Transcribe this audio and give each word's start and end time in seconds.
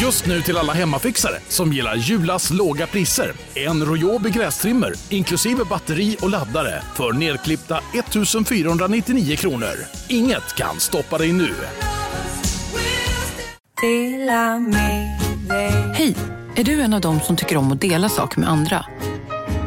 Just 0.00 0.26
nu 0.26 0.42
till 0.42 0.56
alla 0.56 0.72
hemmafixare 0.72 1.34
som 1.48 1.72
gillar 1.72 1.96
Julas 1.96 2.50
låga 2.50 2.86
priser. 2.86 3.32
En 3.54 3.84
Royobi 3.84 4.30
grästrimmer 4.30 4.92
inklusive 5.08 5.64
batteri 5.64 6.16
och 6.20 6.30
laddare 6.30 6.82
för 6.94 7.12
nedklippta 7.12 7.80
1 7.94 8.48
499 8.48 9.36
kronor. 9.36 9.74
Inget 10.08 10.54
kan 10.56 10.80
stoppa 10.80 11.18
dig 11.18 11.32
nu. 11.32 11.54
Hej! 15.94 16.14
Är 16.56 16.64
du 16.64 16.80
en 16.80 16.94
av 16.94 17.00
dem 17.00 17.20
som 17.20 17.36
tycker 17.36 17.56
om 17.56 17.72
att 17.72 17.80
dela 17.80 18.08
saker 18.08 18.40
med 18.40 18.48
andra? 18.48 18.84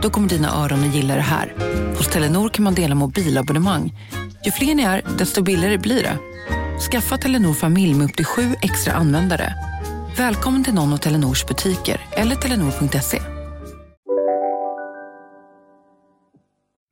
Då 0.02 0.10
kommer 0.10 0.30
dina 0.30 0.64
öron 0.64 0.90
att 0.90 0.96
gilla 0.96 1.16
det 1.16 1.22
här. 1.22 1.54
Hos 1.98 2.08
Telenor 2.08 2.50
kan 2.50 2.64
man 2.64 2.76
dela 2.76 2.96
mobilabonnemang. 2.96 3.94
Ju 4.46 4.52
fler 4.52 4.76
ni 4.76 4.84
är, 4.84 5.02
desto 5.18 5.42
billigare 5.42 5.78
blir 5.78 6.04
det. 6.04 6.18
Skaffa 6.92 7.18
Telenor 7.18 7.54
familj 7.54 7.94
med 7.94 8.06
upp 8.06 8.16
till 8.16 8.26
sju 8.26 8.56
extra 8.62 8.94
användare. 8.94 9.71
Välkommen 10.18 10.64
till 10.64 10.74
någon 10.74 10.94
av 10.94 10.98
Telenors 10.98 11.46
butiker 11.46 12.02
eller 12.12 12.36
telenor.se. 12.36 13.22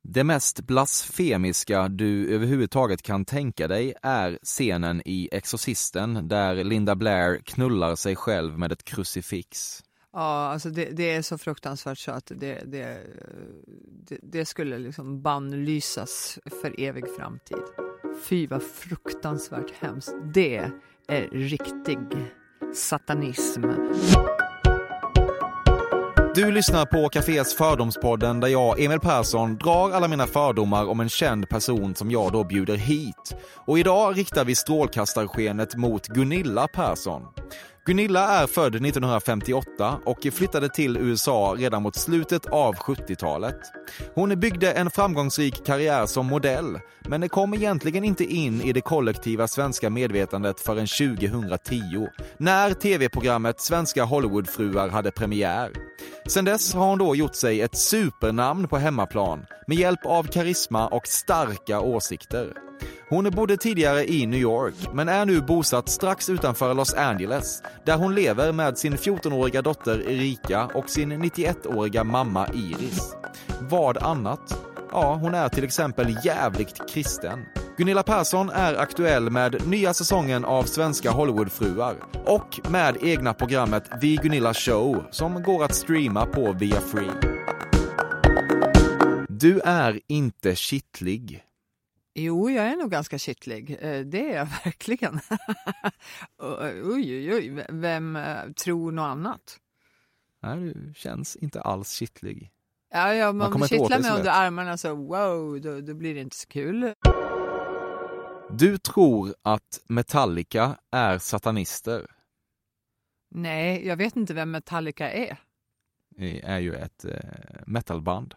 Det 0.02 0.24
mest 0.24 0.60
blasfemiska 0.60 1.88
du 1.88 2.34
överhuvudtaget 2.34 3.02
kan 3.02 3.24
tänka 3.24 3.68
dig 3.68 3.94
är 4.02 4.38
scenen 4.42 5.02
i 5.04 5.28
Exorcisten 5.32 6.28
där 6.28 6.64
Linda 6.64 6.96
Blair 6.96 7.38
knullar 7.44 7.94
sig 7.94 8.16
själv 8.16 8.58
med 8.58 8.72
ett 8.72 8.84
krucifix. 8.84 9.82
Ja, 10.12 10.48
alltså 10.52 10.70
det, 10.70 10.84
det 10.84 11.10
är 11.10 11.22
så 11.22 11.38
fruktansvärt 11.38 11.98
så 11.98 12.10
att 12.10 12.32
det, 12.34 12.62
det, 12.66 12.98
det, 14.08 14.18
det 14.22 14.44
skulle 14.44 14.78
liksom 14.78 15.22
bannlysas 15.22 16.38
för 16.60 16.80
evig 16.80 17.04
framtid. 17.16 17.64
Fy 18.24 18.46
vad 18.46 18.62
fruktansvärt 18.62 19.72
hemskt. 19.80 20.14
Det 20.34 20.70
är 21.08 21.28
riktig 21.32 21.98
satanism. 22.74 23.62
Du 26.34 26.50
lyssnar 26.52 26.86
på 26.86 27.08
Cafés 27.08 27.54
Fördomspodden 27.54 28.40
där 28.40 28.48
jag, 28.48 28.80
Emil 28.80 29.00
Persson, 29.00 29.56
drar 29.56 29.90
alla 29.90 30.08
mina 30.08 30.26
fördomar 30.26 30.88
om 30.88 31.00
en 31.00 31.08
känd 31.08 31.48
person 31.48 31.94
som 31.94 32.10
jag 32.10 32.32
då 32.32 32.44
bjuder 32.44 32.76
hit. 32.76 33.36
Och 33.54 33.78
idag 33.78 34.18
riktar 34.18 34.44
vi 34.44 34.54
strålkastarskenet 34.54 35.76
mot 35.76 36.06
Gunilla 36.06 36.68
Persson. 36.68 37.22
Gunilla 37.84 38.28
är 38.28 38.46
född 38.46 38.74
1958 38.74 39.98
och 40.04 40.26
flyttade 40.32 40.68
till 40.68 40.96
USA 40.96 41.54
redan 41.58 41.82
mot 41.82 41.96
slutet 41.96 42.46
av 42.46 42.74
70-talet. 42.74 43.56
Hon 44.14 44.40
byggde 44.40 44.72
en 44.72 44.90
framgångsrik 44.90 45.66
karriär 45.66 46.06
som 46.06 46.26
modell, 46.26 46.78
men 47.08 47.28
kom 47.28 47.54
egentligen 47.54 48.04
inte 48.04 48.24
in 48.24 48.60
i 48.60 48.72
det 48.72 48.80
kollektiva 48.80 49.48
svenska 49.48 49.90
medvetandet 49.90 50.60
förrän 50.60 50.86
2010, 50.86 52.08
när 52.36 52.72
tv-programmet 52.72 53.60
Svenska 53.60 54.04
Hollywoodfruar 54.04 54.88
hade 54.88 55.10
premiär. 55.10 55.70
Sen 56.26 56.44
dess 56.44 56.74
har 56.74 56.86
hon 56.86 56.98
då 56.98 57.16
gjort 57.16 57.36
sig 57.36 57.60
ett 57.60 57.76
supernamn 57.76 58.68
på 58.68 58.76
hemmaplan 58.76 59.46
med 59.66 59.78
hjälp 59.78 60.06
av 60.06 60.24
karisma 60.24 60.88
och 60.88 61.06
starka 61.06 61.80
åsikter. 61.80 62.52
Hon 63.10 63.30
bodde 63.30 63.56
tidigare 63.56 64.10
i 64.10 64.26
New 64.26 64.40
York, 64.40 64.74
men 64.92 65.08
är 65.08 65.26
nu 65.26 65.40
bosatt 65.40 65.88
strax 65.88 66.28
utanför 66.28 66.74
Los 66.74 66.94
Angeles, 66.94 67.62
där 67.84 67.96
hon 67.96 68.14
lever 68.14 68.52
med 68.52 68.78
sin 68.78 68.96
14-åriga 68.96 69.62
dotter 69.62 70.10
Erika 70.10 70.66
och 70.74 70.90
sin 70.90 71.12
91-åriga 71.12 72.04
mamma 72.04 72.48
Iris. 72.54 73.16
Vad 73.60 74.02
annat? 74.02 74.62
Ja, 74.92 75.14
hon 75.14 75.34
är 75.34 75.48
till 75.48 75.64
exempel 75.64 76.16
jävligt 76.24 76.90
kristen. 76.90 77.44
Gunilla 77.76 78.02
Persson 78.02 78.50
är 78.50 78.74
aktuell 78.74 79.30
med 79.30 79.66
nya 79.66 79.94
säsongen 79.94 80.44
av 80.44 80.62
Svenska 80.62 81.10
Hollywoodfruar 81.10 81.96
och 82.26 82.60
med 82.70 82.96
egna 83.02 83.34
programmet 83.34 84.00
The 84.00 84.16
Gunilla 84.16 84.54
Show 84.54 85.04
som 85.10 85.42
går 85.42 85.64
att 85.64 85.74
streama 85.74 86.26
på 86.26 86.52
Via 86.52 86.80
Free. 86.80 87.10
Du 89.28 89.60
är 89.64 90.00
inte 90.08 90.54
kittlig. 90.54 91.44
Jo, 92.14 92.50
jag 92.50 92.66
är 92.66 92.76
nog 92.76 92.90
ganska 92.90 93.18
kittlig. 93.18 93.70
Eh, 93.80 94.00
Det 94.00 94.30
är 94.32 94.36
jag 94.36 94.46
verkligen. 94.64 95.20
oj, 96.38 96.82
oj, 96.84 97.34
oj. 97.34 97.66
Vem 97.68 98.16
eh, 98.16 98.50
tror 98.52 98.92
något 98.92 99.02
annat? 99.10 99.60
Nej, 100.42 100.56
du 100.58 100.92
känns 100.96 101.36
inte 101.36 101.60
alls 101.60 101.92
kittlig. 101.92 102.50
Ja, 102.90 103.14
ja, 103.14 103.32
Man 103.32 103.46
om 103.46 103.52
kommer 103.52 103.68
du 103.68 103.78
kittlar 103.78 103.98
mig 104.00 104.10
under 104.10 104.30
armarna 104.30 104.76
så 104.76 104.94
wow, 104.94 105.60
då, 105.60 105.80
då 105.80 105.94
blir 105.94 106.14
det 106.14 106.20
inte 106.20 106.36
så 106.36 106.46
kul. 106.46 106.94
Du 108.50 108.78
tror 108.78 109.34
att 109.42 109.80
Metallica 109.88 110.76
är 110.90 111.18
satanister. 111.18 112.10
Nej, 113.30 113.86
jag 113.86 113.96
vet 113.96 114.16
inte 114.16 114.34
vem 114.34 114.50
Metallica 114.50 115.10
är. 115.10 115.36
Det 116.16 116.42
är 116.44 116.58
ju 116.58 116.74
ett 116.74 117.04
eh, 117.04 117.14
metalband. 117.66 118.34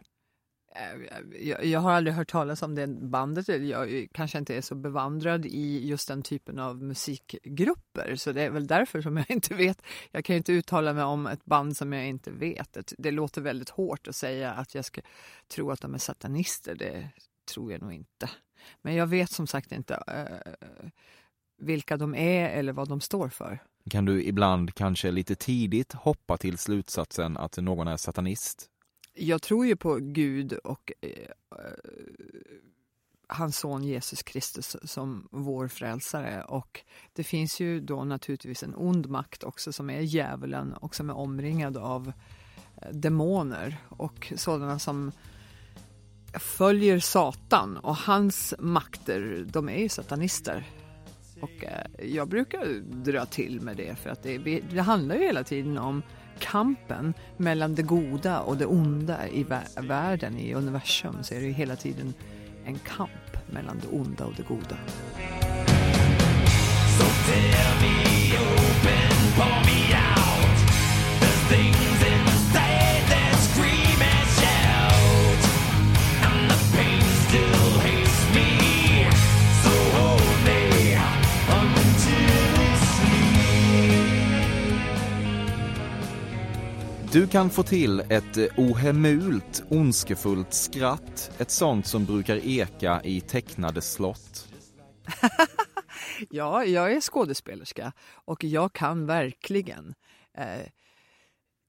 Eh, 0.75 1.47
jag, 1.47 1.65
jag 1.65 1.79
har 1.79 1.91
aldrig 1.91 2.15
hört 2.15 2.31
talas 2.31 2.61
om 2.61 2.75
det 2.75 2.87
bandet. 2.87 3.47
Jag 3.47 4.07
kanske 4.11 4.37
inte 4.37 4.55
är 4.55 4.61
så 4.61 4.75
bevandrad 4.75 5.45
i 5.45 5.87
just 5.87 6.07
den 6.07 6.23
typen 6.23 6.59
av 6.59 6.83
musikgrupper. 6.83 8.15
Så 8.15 8.31
det 8.31 8.41
är 8.41 8.49
väl 8.49 8.67
därför 8.67 9.01
som 9.01 9.17
jag 9.17 9.25
inte 9.31 9.55
vet. 9.55 9.81
Jag 10.11 10.25
kan 10.25 10.33
ju 10.33 10.37
inte 10.37 10.53
uttala 10.53 10.93
mig 10.93 11.03
om 11.03 11.27
ett 11.27 11.45
band 11.45 11.77
som 11.77 11.93
jag 11.93 12.07
inte 12.07 12.31
vet. 12.31 12.73
Det, 12.73 12.93
det 12.97 13.11
låter 13.11 13.41
väldigt 13.41 13.69
hårt 13.69 14.07
att 14.07 14.15
säga 14.15 14.51
att 14.51 14.75
jag 14.75 14.85
ska 14.85 15.01
tro 15.47 15.71
att 15.71 15.81
de 15.81 15.93
är 15.93 15.97
satanister. 15.97 16.75
Det 16.75 17.09
tror 17.53 17.71
jag 17.71 17.81
nog 17.81 17.93
inte. 17.93 18.29
Men 18.81 18.95
jag 18.95 19.07
vet 19.07 19.31
som 19.31 19.47
sagt 19.47 19.71
inte 19.71 19.93
uh, 19.93 20.89
vilka 21.57 21.97
de 21.97 22.15
är 22.15 22.49
eller 22.49 22.73
vad 22.73 22.89
de 22.89 23.01
står 23.01 23.29
för. 23.29 23.59
Kan 23.89 24.05
du 24.05 24.23
ibland 24.23 24.73
kanske 24.73 25.11
lite 25.11 25.35
tidigt 25.35 25.93
hoppa 25.93 26.37
till 26.37 26.57
slutsatsen 26.57 27.37
att 27.37 27.57
någon 27.57 27.87
är 27.87 27.97
satanist? 27.97 28.69
Jag 29.13 29.41
tror 29.41 29.65
ju 29.65 29.75
på 29.75 29.95
Gud 30.01 30.53
och 30.53 30.91
eh, 31.01 31.09
eh 31.51 31.73
hans 33.27 33.57
son 33.57 33.83
Jesus 33.83 34.23
Kristus 34.23 34.77
som 34.83 35.27
vår 35.31 35.67
frälsare. 35.67 36.43
Och 36.43 36.81
det 37.13 37.23
finns 37.23 37.59
ju 37.59 37.79
då 37.79 38.03
naturligtvis 38.03 38.63
en 38.63 38.75
ond 38.75 39.09
makt 39.09 39.43
också 39.43 39.73
som 39.73 39.89
är 39.89 40.01
djävulen 40.01 40.73
och 40.73 40.95
som 40.95 41.09
är 41.09 41.17
omringad 41.17 41.77
av 41.77 42.13
eh, 42.81 42.89
demoner 42.91 43.77
och 43.89 44.33
sådana 44.35 44.79
som 44.79 45.11
följer 46.33 46.99
Satan 46.99 47.77
och 47.77 47.95
hans 47.95 48.53
makter, 48.59 49.45
de 49.49 49.69
är 49.69 49.77
ju 49.77 49.89
satanister. 49.89 50.67
Och 51.41 51.63
eh, 51.63 52.07
jag 52.07 52.27
brukar 52.27 52.65
dra 52.81 53.25
till 53.25 53.61
med 53.61 53.77
det 53.77 53.95
för 53.95 54.09
att 54.09 54.23
det, 54.23 54.37
det 54.71 54.81
handlar 54.81 55.15
ju 55.15 55.21
hela 55.21 55.43
tiden 55.43 55.77
om 55.77 56.01
kampen 56.39 57.13
mellan 57.37 57.75
det 57.75 57.83
goda 57.83 58.39
och 58.39 58.57
det 58.57 58.65
onda 58.65 59.27
i 59.27 59.45
världen, 59.75 60.37
i 60.37 60.53
universum, 60.53 61.23
så 61.23 61.33
är 61.33 61.39
det 61.39 61.45
ju 61.45 61.51
hela 61.51 61.75
tiden 61.75 62.13
en 62.65 62.79
kamp 62.79 63.09
mellan 63.51 63.79
det 63.79 63.87
onda 63.97 64.25
och 64.25 64.33
det 64.37 64.43
goda. 64.47 64.77
Du 87.13 87.27
kan 87.27 87.49
få 87.49 87.63
till 87.63 87.99
ett 87.99 88.37
eh, 88.37 88.45
ohemult, 88.57 89.63
ondskefullt 89.69 90.53
skratt. 90.53 91.31
Ett 91.37 91.51
sånt 91.51 91.87
som 91.87 92.05
brukar 92.05 92.35
eka 92.47 93.01
i 93.03 93.21
tecknade 93.21 93.81
slott. 93.81 94.47
Ja, 96.29 96.65
jag 96.65 96.91
är 96.91 97.01
skådespelerska 97.01 97.93
och 98.13 98.43
jag 98.43 98.73
kan 98.73 99.05
verkligen 99.05 99.93
eh, 100.37 100.67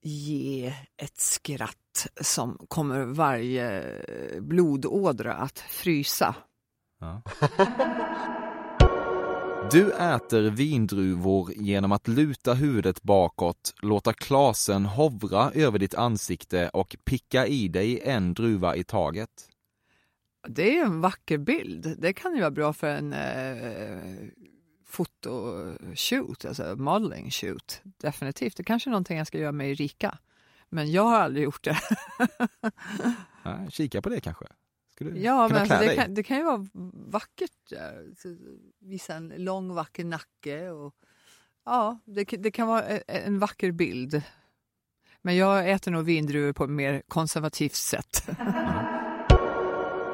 ge 0.02 0.74
ett 0.96 1.16
skratt 1.16 2.06
som 2.20 2.58
kommer 2.68 3.04
varje 3.04 3.84
blodådra 4.40 5.34
att 5.34 5.58
frysa. 5.58 6.34
Ja. 7.00 7.22
Du 9.70 9.92
äter 9.92 10.50
vindruvor 10.50 11.52
genom 11.56 11.92
att 11.92 12.08
luta 12.08 12.54
huvudet 12.54 13.02
bakåt, 13.02 13.74
låta 13.82 14.12
klasen 14.12 14.86
hovra 14.86 15.50
över 15.54 15.78
ditt 15.78 15.94
ansikte 15.94 16.68
och 16.68 16.96
picka 17.04 17.46
i 17.46 17.68
dig 17.68 18.00
en 18.04 18.34
druva 18.34 18.76
i 18.76 18.84
taget. 18.84 19.30
Det 20.48 20.78
är 20.78 20.84
en 20.84 21.00
vacker 21.00 21.38
bild. 21.38 21.96
Det 21.98 22.12
kan 22.12 22.34
ju 22.34 22.40
vara 22.40 22.50
bra 22.50 22.72
för 22.72 22.86
en 22.86 23.12
eh, 23.12 24.28
fotoshoot, 24.86 26.44
alltså 26.44 26.76
modeling 26.76 27.30
shoot. 27.30 27.80
Definitivt. 27.84 28.56
Det 28.56 28.64
kanske 28.64 28.88
är 28.88 28.92
någonting 28.92 29.18
jag 29.18 29.26
ska 29.26 29.38
göra 29.38 29.52
med 29.52 29.70
Erika. 29.70 30.18
Men 30.68 30.92
jag 30.92 31.02
har 31.02 31.18
aldrig 31.18 31.44
gjort 31.44 31.64
det. 31.64 31.78
Ja, 33.46 33.70
kika 33.70 34.02
på 34.02 34.08
det 34.08 34.20
kanske. 34.20 34.44
Du 34.98 35.18
Ja, 35.18 35.48
kunna 35.48 35.58
men 35.58 35.66
klä 35.66 35.74
alltså, 35.76 35.78
det, 35.78 35.86
dig? 35.86 35.96
kan, 35.96 36.14
det 36.14 36.22
kan 36.22 36.36
ju 36.36 36.44
vara 36.44 36.66
vackert. 36.92 37.72
Visa 38.80 39.14
en 39.14 39.28
lång 39.36 39.74
vacker 39.74 40.04
nacke 40.04 40.70
och 40.70 40.94
Ja, 41.64 41.98
det, 42.04 42.24
det 42.24 42.50
kan 42.50 42.66
vara 42.68 42.88
e- 42.88 43.02
en 43.06 43.38
vacker 43.38 43.72
bild. 43.72 44.22
Men 45.22 45.36
jag 45.36 45.70
äter 45.70 45.90
nog 45.92 46.04
vindruvor 46.04 46.52
på 46.52 46.64
ett 46.64 46.70
mer 46.70 47.02
konservativt 47.08 47.74
sätt. 47.74 48.28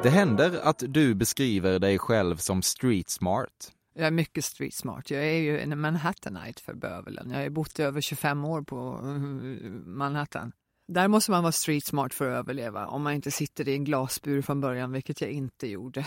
Det 0.02 0.10
händer 0.10 0.60
att 0.62 0.82
du 0.88 1.14
beskriver 1.14 1.78
dig 1.78 1.98
själv 1.98 2.36
som 2.36 2.62
street 2.62 3.08
smart. 3.10 3.72
Jag 3.94 4.06
är 4.06 4.10
mycket 4.10 4.44
street 4.44 4.74
smart. 4.74 5.10
Jag 5.10 5.24
är 5.24 5.38
ju 5.38 5.60
en 5.60 5.80
Manhattanite 5.80 6.62
för 6.62 6.74
bövelen. 6.74 7.30
Jag 7.30 7.42
har 7.42 7.50
bott 7.50 7.78
i 7.78 7.82
över 7.82 8.00
25 8.00 8.44
år 8.44 8.62
på 8.62 9.00
eh, 9.02 9.70
Manhattan. 9.86 10.52
Där 10.92 11.08
måste 11.08 11.30
man 11.30 11.42
vara 11.42 11.52
street 11.52 11.84
smart 11.84 12.14
för 12.14 12.30
att 12.30 12.38
överleva 12.38 12.86
om 12.86 13.02
man 13.02 13.12
inte 13.12 13.30
sitter 13.30 13.68
i 13.68 13.74
en 13.74 13.84
glasbur 13.84 14.42
från 14.42 14.60
början, 14.60 14.92
vilket 14.92 15.20
jag 15.20 15.30
inte 15.30 15.66
gjorde. 15.66 16.06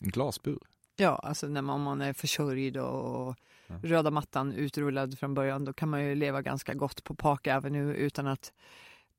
En 0.00 0.10
glasbur? 0.10 0.58
Ja, 0.96 1.16
alltså 1.16 1.46
när 1.46 1.62
man, 1.62 1.80
man 1.80 2.00
är 2.00 2.12
försörjd 2.12 2.76
och 2.76 3.36
ja. 3.66 3.74
röda 3.82 4.10
mattan 4.10 4.52
utrullad 4.52 5.18
från 5.18 5.34
början, 5.34 5.64
då 5.64 5.72
kan 5.72 5.88
man 5.88 6.04
ju 6.04 6.14
leva 6.14 6.42
ganska 6.42 6.74
gott 6.74 7.04
på 7.04 7.14
Park 7.14 7.46
Avenue 7.46 7.94
utan 7.94 8.26
att 8.26 8.52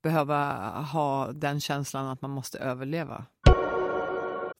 behöva 0.03 0.69
ha 0.81 1.31
den 1.31 1.61
känslan 1.61 2.07
att 2.07 2.21
man 2.21 2.31
måste 2.31 2.59
överleva. 2.59 3.25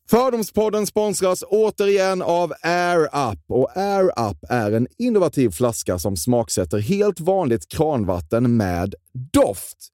Fördomspodden 0.10 0.88
sponsras 0.88 1.44
återigen 1.48 2.22
av 2.22 2.54
Air 2.62 3.32
Up. 3.32 3.40
Och 3.48 3.78
Air 3.78 4.30
Up 4.30 4.38
är 4.50 4.72
en 4.72 4.88
innovativ 4.98 5.50
flaska 5.50 6.00
som 6.00 6.18
smaksätter 6.18 6.80
helt 6.80 7.20
vanligt 7.20 7.70
kranvatten 7.70 8.58
med 8.58 8.96
doft 9.14 9.94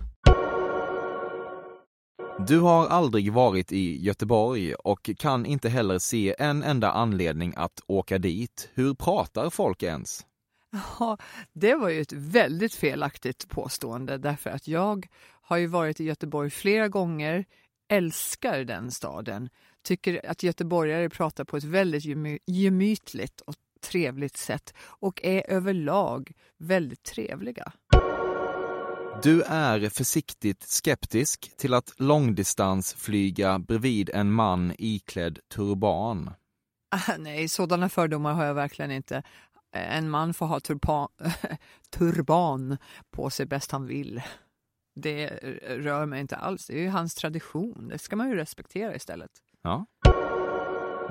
Du 2.47 2.59
har 2.59 2.87
aldrig 2.87 3.33
varit 3.33 3.71
i 3.71 4.03
Göteborg 4.03 4.73
och 4.73 5.09
kan 5.17 5.45
inte 5.45 5.69
heller 5.69 5.99
se 5.99 6.35
en 6.39 6.63
enda 6.63 6.91
anledning 6.91 7.53
att 7.57 7.81
åka 7.87 8.17
dit. 8.17 8.69
Hur 8.73 8.93
pratar 8.93 9.49
folk 9.49 9.83
ens? 9.83 10.25
Ja, 10.99 11.17
det 11.53 11.75
var 11.75 11.89
ju 11.89 12.01
ett 12.01 12.13
väldigt 12.13 12.73
felaktigt 12.73 13.49
påstående 13.49 14.17
därför 14.17 14.49
att 14.49 14.67
jag 14.67 15.07
har 15.41 15.57
ju 15.57 15.67
varit 15.67 15.99
i 15.99 16.03
Göteborg 16.03 16.49
flera 16.49 16.87
gånger, 16.87 17.45
älskar 17.89 18.63
den 18.63 18.91
staden, 18.91 19.49
tycker 19.83 20.29
att 20.29 20.43
göteborgare 20.43 21.09
pratar 21.09 21.43
på 21.43 21.57
ett 21.57 21.63
väldigt 21.63 22.03
gemy- 22.05 22.39
gemytligt 22.47 23.41
och 23.41 23.55
trevligt 23.81 24.37
sätt 24.37 24.73
och 24.79 25.25
är 25.25 25.49
överlag 25.49 26.31
väldigt 26.57 27.03
trevliga. 27.03 27.71
Du 29.23 29.41
är 29.41 29.89
försiktigt 29.89 30.63
skeptisk 30.63 31.57
till 31.57 31.73
att 31.73 31.93
långdistansflyga 31.97 33.59
bredvid 33.59 34.09
en 34.09 34.31
man 34.31 34.73
iklädd 34.77 35.39
turban. 35.53 36.31
Ah, 36.91 37.17
Nej, 37.17 37.47
sådana 37.47 37.89
fördomar 37.89 38.33
har 38.33 38.45
jag 38.45 38.53
verkligen 38.53 38.91
inte. 38.91 39.23
En 39.75 40.09
man 40.09 40.33
får 40.33 40.45
ha 40.45 40.59
turban, 40.59 41.07
turban 41.97 42.77
på 43.11 43.29
sig 43.29 43.45
bäst 43.45 43.71
han 43.71 43.85
vill. 43.85 44.21
Det 44.95 45.27
rör 45.67 46.05
mig 46.05 46.21
inte 46.21 46.35
alls. 46.35 46.67
Det 46.67 46.73
är 46.73 46.81
ju 46.81 46.89
hans 46.89 47.15
tradition. 47.15 47.87
Det 47.87 47.97
ska 47.97 48.15
man 48.15 48.29
ju 48.29 48.35
respektera 48.35 48.95
istället. 48.95 49.31
Ja. 49.61 49.85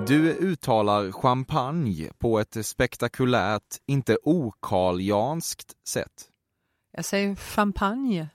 Du 0.07 0.33
uttalar 0.33 1.13
champagne 1.13 2.11
på 2.19 2.41
ett 2.41 2.67
spektakulärt, 2.67 3.77
inte 3.87 4.19
okarlianskt 4.23 5.73
sätt. 5.89 6.31
Jag 6.93 7.05
säger 7.05 7.35
champagne. 7.37 8.29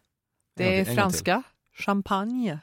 Det 0.56 0.64
Ja, 0.64 0.72
är 0.72 0.86
gång 0.86 0.96
franska. 0.96 1.44
Champagne. 1.74 2.60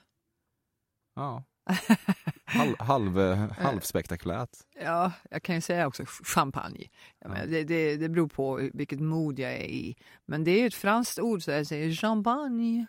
Ja. 1.14 1.44
Halv, 2.44 2.74
halv, 2.78 3.18
halvspektakulärt. 3.58 4.50
Ja, 4.82 5.12
jag 5.30 5.42
kan 5.42 5.54
ju 5.54 5.60
säga 5.60 5.86
också 5.86 6.04
champagne. 6.06 6.88
Jag 7.18 7.30
menar, 7.30 7.46
det, 7.46 7.64
det, 7.64 7.96
det 7.96 8.08
beror 8.08 8.28
på 8.28 8.70
vilket 8.72 9.00
mod 9.00 9.38
jag 9.38 9.52
är 9.52 9.64
i. 9.64 9.96
Men 10.26 10.44
det 10.44 10.50
är 10.50 10.60
ju 10.60 10.66
ett 10.66 10.74
franskt 10.74 11.18
ord 11.18 11.42
så 11.42 11.50
jag 11.50 11.66
säger 11.66 11.92
champagne. 11.94 12.86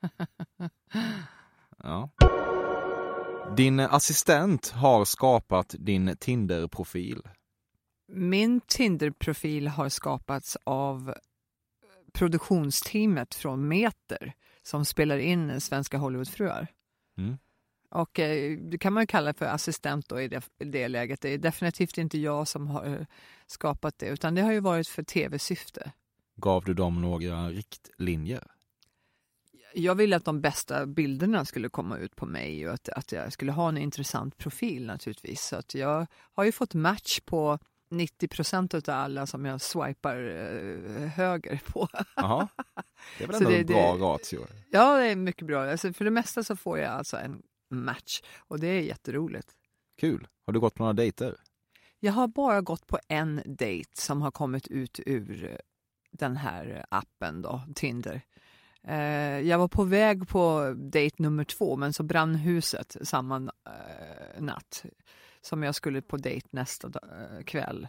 Ja. 1.82 2.10
Din 3.56 3.80
assistent 3.80 4.68
har 4.68 5.04
skapat 5.04 5.74
din 5.78 6.16
Tinder-profil. 6.16 7.22
Min 8.12 8.60
Tinder-profil 8.60 9.68
har 9.68 9.88
skapats 9.88 10.56
av 10.64 11.14
produktionsteamet 12.18 13.34
från 13.34 13.68
Meter 13.68 14.32
som 14.62 14.84
spelar 14.84 15.18
in 15.18 15.60
Svenska 15.60 15.98
Hollywoodfruar. 15.98 16.66
Mm. 17.18 17.38
Och 17.90 18.18
eh, 18.18 18.58
det 18.58 18.78
kan 18.78 18.92
man 18.92 19.02
ju 19.02 19.06
kalla 19.06 19.34
för 19.34 19.46
assistent 19.46 20.08
då 20.08 20.20
i 20.20 20.28
det, 20.28 20.48
i 20.58 20.64
det 20.64 20.88
läget. 20.88 21.20
Det 21.20 21.28
är 21.28 21.38
definitivt 21.38 21.98
inte 21.98 22.18
jag 22.18 22.48
som 22.48 22.66
har 22.66 22.86
eh, 22.86 23.06
skapat 23.46 23.98
det 23.98 24.06
utan 24.06 24.34
det 24.34 24.42
har 24.42 24.52
ju 24.52 24.60
varit 24.60 24.88
för 24.88 25.02
tv-syfte. 25.02 25.92
Gav 26.36 26.64
du 26.64 26.74
dem 26.74 27.00
några 27.00 27.48
riktlinjer? 27.48 28.46
Jag 29.74 29.94
ville 29.94 30.16
att 30.16 30.24
de 30.24 30.40
bästa 30.40 30.86
bilderna 30.86 31.44
skulle 31.44 31.68
komma 31.68 31.98
ut 31.98 32.16
på 32.16 32.26
mig 32.26 32.68
och 32.68 32.74
att, 32.74 32.88
att 32.88 33.12
jag 33.12 33.32
skulle 33.32 33.52
ha 33.52 33.68
en 33.68 33.78
intressant 33.78 34.38
profil 34.38 34.86
naturligtvis. 34.86 35.40
Så 35.42 35.56
att 35.56 35.74
jag 35.74 36.06
har 36.34 36.44
ju 36.44 36.52
fått 36.52 36.74
match 36.74 37.20
på 37.20 37.58
90 37.90 38.28
procent 38.28 38.74
av 38.74 38.82
alla 38.86 39.26
som 39.26 39.44
jag 39.44 39.60
swipar 39.60 40.16
eh, 40.16 41.08
höger 41.08 41.60
på. 41.72 41.88
Jaha. 42.16 42.48
Det 43.18 43.24
är 43.24 43.28
väl 43.28 43.36
ändå 43.36 43.50
det- 43.50 43.58
en 43.60 43.66
bra 43.66 43.96
det- 43.96 44.02
ratio? 44.04 44.46
Ja, 44.70 44.96
det 44.96 45.06
är 45.06 45.16
mycket 45.16 45.46
bra. 45.46 45.70
Alltså, 45.70 45.92
för 45.92 46.04
det 46.04 46.10
mesta 46.10 46.42
så 46.44 46.56
får 46.56 46.78
jag 46.78 46.90
alltså 46.92 47.16
en 47.16 47.42
match 47.70 48.22
och 48.38 48.60
det 48.60 48.66
är 48.68 48.80
jätteroligt. 48.80 49.48
Kul. 50.00 50.28
Har 50.46 50.52
du 50.52 50.60
gått 50.60 50.74
på 50.74 50.82
några 50.82 50.92
dejter? 50.92 51.36
Jag 52.00 52.12
har 52.12 52.28
bara 52.28 52.60
gått 52.60 52.86
på 52.86 52.98
en 53.08 53.42
dejt 53.46 53.90
som 53.94 54.22
har 54.22 54.30
kommit 54.30 54.68
ut 54.68 55.00
ur 55.06 55.44
eh, 55.44 55.56
den 56.10 56.36
här 56.36 56.84
appen 56.88 57.42
då, 57.42 57.62
Tinder. 57.74 58.22
Eh, 58.84 59.40
jag 59.40 59.58
var 59.58 59.68
på 59.68 59.84
väg 59.84 60.28
på 60.28 60.74
dejt 60.76 61.22
nummer 61.22 61.44
två 61.44 61.76
men 61.76 61.92
så 61.92 62.02
brann 62.02 62.34
huset 62.34 62.96
samma 63.02 63.38
natt 64.38 64.84
som 65.40 65.62
jag 65.62 65.74
skulle 65.74 66.02
på 66.02 66.16
dejt 66.16 66.48
nästa 66.50 66.88
dag, 66.88 67.02
eh, 67.12 67.44
kväll. 67.44 67.88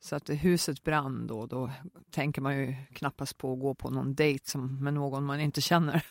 Så 0.00 0.16
att 0.16 0.30
huset 0.30 0.82
brann 0.84 1.26
då, 1.26 1.46
då 1.46 1.70
tänker 2.10 2.40
man 2.40 2.58
ju 2.58 2.74
knappast 2.92 3.38
på 3.38 3.52
att 3.52 3.60
gå 3.60 3.74
på 3.74 3.90
någon 3.90 4.14
dejt 4.14 4.50
som 4.50 4.84
med 4.84 4.94
någon 4.94 5.24
man 5.24 5.40
inte 5.40 5.60
känner. 5.60 6.06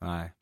Nej. 0.00 0.32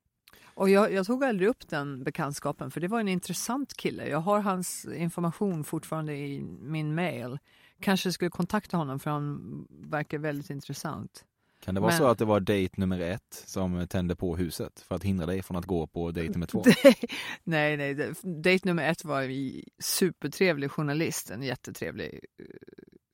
Och 0.57 0.71
jag, 0.71 0.93
jag 0.93 1.07
tog 1.07 1.25
aldrig 1.25 1.49
upp 1.49 1.69
den 1.69 2.05
bekantskapen 2.05 2.71
för 2.71 2.81
det 2.81 2.88
var 2.88 3.00
en 3.00 3.09
intressant 3.09 3.76
kille. 3.76 4.09
Jag 4.09 4.19
har 4.19 4.40
hans 4.40 4.85
information 4.85 5.64
fortfarande 5.64 6.16
i 6.16 6.40
min 6.61 6.95
mail. 6.95 7.38
Kanske 7.81 8.12
skulle 8.12 8.31
kontakta 8.31 8.76
honom 8.76 9.00
för 9.00 9.11
han 9.11 9.66
verkar 9.71 10.19
väldigt 10.19 10.50
intressant. 10.50 11.25
Kan 11.60 11.75
det 11.75 11.80
vara 11.80 11.90
Men- 11.90 11.98
så 11.98 12.06
att 12.06 12.18
det 12.18 12.25
var 12.25 12.40
dejt 12.40 12.75
nummer 12.76 13.00
ett 13.00 13.42
som 13.46 13.86
tände 13.88 14.16
på 14.16 14.36
huset 14.36 14.80
för 14.80 14.94
att 14.94 15.02
hindra 15.02 15.26
dig 15.26 15.42
från 15.42 15.56
att 15.56 15.64
gå 15.66 15.86
på 15.86 16.10
dejt 16.10 16.32
nummer 16.32 16.46
två? 16.46 16.64
nej, 17.44 17.76
nej. 17.76 18.12
Dejt 18.22 18.68
nummer 18.68 18.90
ett 18.90 19.04
var 19.04 19.22
en 19.22 19.62
supertrevlig 19.78 20.70
journalist, 20.70 21.30
en 21.30 21.42
jättetrevlig 21.42 22.20
eh, 22.38 22.46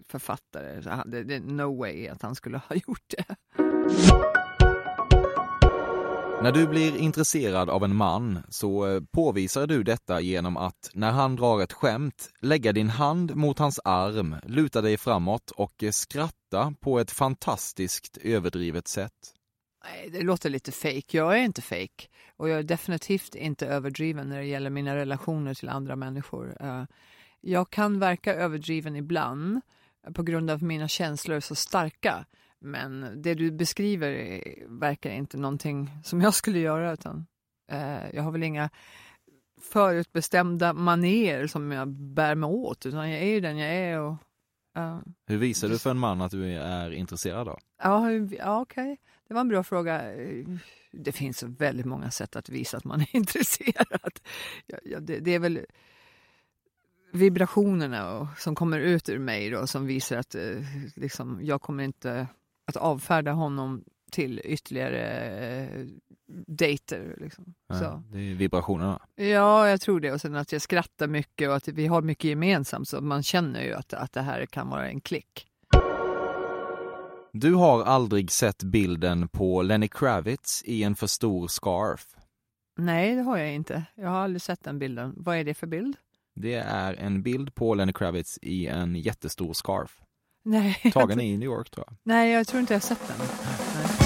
författare. 0.09 1.03
Det, 1.07 1.25
det 1.25 1.35
är 1.35 1.41
no 1.41 1.79
way 1.79 2.07
att 2.09 2.23
han 2.23 2.35
skulle 2.35 2.59
ha 2.59 2.77
gjort 2.87 3.15
det. 3.17 3.37
När 6.43 6.53
du 6.53 6.67
blir 6.67 6.97
intresserad 6.97 7.71
av 7.71 7.85
en 7.85 7.97
man 7.97 8.39
så 8.49 8.87
eh, 8.87 9.03
påvisar 9.13 9.67
du 9.67 9.83
detta 9.83 10.21
genom 10.21 10.57
att 10.57 10.91
när 10.95 11.11
han 11.11 11.37
drar 11.37 11.63
ett 11.63 11.73
skämt 11.73 12.31
lägga 12.41 12.73
din 12.73 12.89
hand 12.89 13.37
mot 13.37 13.59
hans 13.59 13.81
arm, 13.85 14.37
luta 14.43 14.81
dig 14.81 14.97
framåt 14.97 15.51
och 15.51 15.83
eh, 15.83 15.91
skratta 15.91 16.75
på 16.81 16.99
ett 16.99 17.11
fantastiskt 17.11 18.19
överdrivet 18.23 18.89
sätt. 18.89 19.13
Nej, 19.85 20.11
det 20.11 20.21
låter 20.21 20.51
lite 20.51 20.73
fake. 20.73 21.17
Jag 21.17 21.39
är 21.39 21.43
inte 21.43 21.63
fake 21.63 22.09
och 22.37 22.49
jag 22.49 22.59
är 22.59 22.63
definitivt 22.63 23.35
inte 23.35 23.67
överdriven 23.67 24.29
när 24.29 24.39
det 24.39 24.47
gäller 24.47 24.71
mina 24.71 24.97
relationer 24.97 25.55
till 25.55 25.69
andra 25.69 25.97
människor. 25.97 26.57
Eh, 26.61 26.85
jag 27.41 27.71
kan 27.71 27.99
verka 27.99 28.35
överdriven 28.35 28.97
ibland 28.97 29.61
på 30.15 30.23
grund 30.23 30.51
av 30.51 30.57
att 30.57 30.63
mina 30.63 30.89
känslor 30.89 31.37
är 31.37 31.41
så 31.41 31.55
starka. 31.55 32.25
Men 32.65 33.23
det 33.23 33.35
du 33.35 33.51
beskriver 33.51 34.43
verkar 34.69 35.11
inte 35.11 35.37
någonting 35.37 35.91
som 36.05 36.21
jag 36.21 36.35
skulle 36.35 36.59
göra 36.59 36.93
utan 36.93 37.27
eh, 37.73 38.15
jag 38.15 38.23
har 38.23 38.31
väl 38.31 38.43
inga 38.43 38.71
förutbestämda 39.61 40.73
maner 40.73 41.47
som 41.47 41.73
jag 41.73 41.89
bär 41.89 42.35
mig 42.35 42.49
åt 42.49 42.87
utan 42.87 43.11
jag 43.11 43.21
är 43.21 43.27
ju 43.27 43.41
den 43.41 43.59
jag 43.59 43.75
är 43.75 44.01
och 44.01 44.17
eh, 44.77 44.99
Hur 45.27 45.37
visar 45.37 45.69
du 45.69 45.79
för 45.79 45.91
en 45.91 45.99
man 45.99 46.21
att 46.21 46.31
du 46.31 46.53
är 46.53 46.91
intresserad 46.91 47.49
av? 47.49 47.59
Ja, 47.83 48.11
ja 48.11 48.61
okej. 48.61 49.01
det 49.29 49.35
var 49.35 49.41
en 49.41 49.49
bra 49.49 49.65
fråga. 49.65 50.03
Det 50.93 51.13
finns 51.13 51.43
väldigt 51.43 51.87
många 51.87 52.11
sätt 52.11 52.37
att 52.37 52.49
visa 52.49 52.77
att 52.77 52.85
man 52.85 53.01
är 53.01 53.17
intresserad. 53.17 54.21
Ja, 54.67 55.01
det, 55.01 55.19
det, 55.19 55.35
är 55.35 55.39
väl 55.39 55.67
vibrationerna 57.13 58.19
och, 58.19 58.27
som 58.39 58.55
kommer 58.55 58.79
ut 58.79 59.09
ur 59.09 59.19
mig 59.19 59.51
då, 59.51 59.67
som 59.67 59.87
visar 59.87 60.17
att 60.17 60.35
eh, 60.35 60.57
liksom, 60.95 61.39
jag 61.43 61.61
kommer 61.61 61.85
inte 61.85 62.27
att 62.67 62.77
avfärda 62.77 63.33
honom 63.33 63.85
till 64.11 64.41
ytterligare 64.45 65.01
eh, 65.65 65.87
dejter. 66.47 67.17
Liksom. 67.21 67.55
Ja, 67.69 68.03
det 68.13 68.19
är 68.19 68.35
vibrationerna. 68.35 69.01
Ja, 69.15 69.69
jag 69.69 69.81
tror 69.81 70.01
det. 70.01 70.13
Och 70.13 70.21
sen 70.21 70.35
att 70.35 70.53
jag 70.53 70.63
skrattar 70.63 71.07
mycket 71.07 71.49
och 71.49 71.57
att 71.57 71.69
vi 71.69 71.87
har 71.87 72.03
mycket 72.03 72.25
gemensamt 72.25 72.89
så 72.89 73.01
man 73.01 73.23
känner 73.23 73.63
ju 73.63 73.73
att, 73.73 73.93
att 73.93 74.13
det 74.13 74.21
här 74.23 74.47
kan 74.47 74.69
vara 74.69 74.89
en 74.89 75.01
klick. 75.01 75.47
Du 77.33 77.55
har 77.55 77.85
aldrig 77.85 78.31
sett 78.31 78.63
bilden 78.63 79.29
på 79.29 79.63
Lenny 79.63 79.89
Kravitz 79.89 80.63
i 80.67 80.83
en 80.83 80.97
för 80.97 81.07
stor 81.07 81.49
scarf? 81.49 82.17
Nej, 82.77 83.15
det 83.15 83.23
har 83.23 83.39
jag 83.39 83.55
inte. 83.55 83.85
Jag 83.95 84.09
har 84.09 84.19
aldrig 84.19 84.43
sett 84.43 84.65
den 84.65 84.79
bilden. 84.79 85.15
Vad 85.17 85.37
är 85.37 85.45
det 85.45 85.55
för 85.55 85.67
bild? 85.67 85.97
Det 86.35 86.55
är 86.55 86.95
en 86.95 87.23
bild 87.23 87.55
på 87.55 87.75
Lenny 87.75 87.93
Kravitz 87.93 88.39
i 88.43 88.67
en 88.67 88.97
jättestor 88.97 89.53
scarf. 89.53 90.02
Nej, 90.45 90.75
Tagen 90.93 91.21
i 91.21 91.37
New 91.37 91.49
York 91.49 91.71
tror 91.71 91.85
jag. 91.89 91.97
Nej, 92.03 92.33
jag 92.33 92.47
tror 92.47 92.61
inte 92.61 92.75
jag 92.75 92.81
har 92.81 92.87
sett 92.87 93.09
den. 93.09 93.17
Nej. 93.19 94.03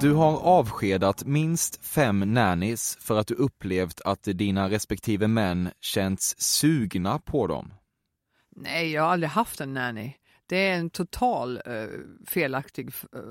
Du 0.00 0.12
har 0.12 0.38
avskedat 0.38 1.24
minst 1.24 1.84
fem 1.84 2.34
nannies 2.34 2.96
för 3.00 3.18
att 3.18 3.26
du 3.26 3.34
upplevt 3.34 4.00
att 4.00 4.22
dina 4.22 4.70
respektive 4.70 5.28
män 5.28 5.70
känts 5.80 6.34
sugna 6.38 7.18
på 7.18 7.46
dem. 7.46 7.74
Nej, 8.56 8.92
jag 8.92 9.02
har 9.02 9.08
aldrig 9.10 9.30
haft 9.30 9.60
en 9.60 9.74
nanny. 9.74 10.14
Det 10.48 10.56
är 10.56 10.78
en 10.78 10.90
total 10.90 11.60
uh, 11.66 12.00
felaktig 12.26 12.92
uh, 13.14 13.22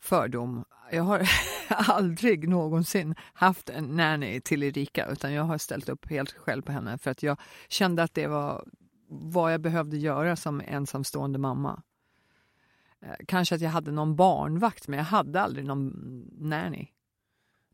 fördom. 0.00 0.64
Jag 0.92 1.02
har 1.02 1.28
aldrig 1.68 2.48
någonsin 2.48 3.14
haft 3.34 3.68
en 3.68 3.84
nanny 3.84 4.40
till 4.40 4.62
Erika 4.62 5.06
utan 5.06 5.32
jag 5.32 5.42
har 5.42 5.58
ställt 5.58 5.88
upp 5.88 6.10
helt 6.10 6.32
själv 6.32 6.62
på 6.62 6.72
henne 6.72 6.98
för 6.98 7.10
att 7.10 7.22
jag 7.22 7.40
kände 7.68 8.02
att 8.02 8.14
det 8.14 8.26
var 8.26 8.64
vad 9.08 9.52
jag 9.52 9.60
behövde 9.60 9.96
göra 9.96 10.36
som 10.36 10.60
ensamstående 10.60 11.38
mamma. 11.38 11.82
Eh, 13.00 13.14
kanske 13.28 13.54
att 13.54 13.60
jag 13.60 13.70
hade 13.70 13.90
någon 13.90 14.16
barnvakt 14.16 14.88
men 14.88 14.98
jag 14.98 15.06
hade 15.06 15.40
aldrig 15.40 15.66
någon 15.66 15.90
nanny. 16.38 16.88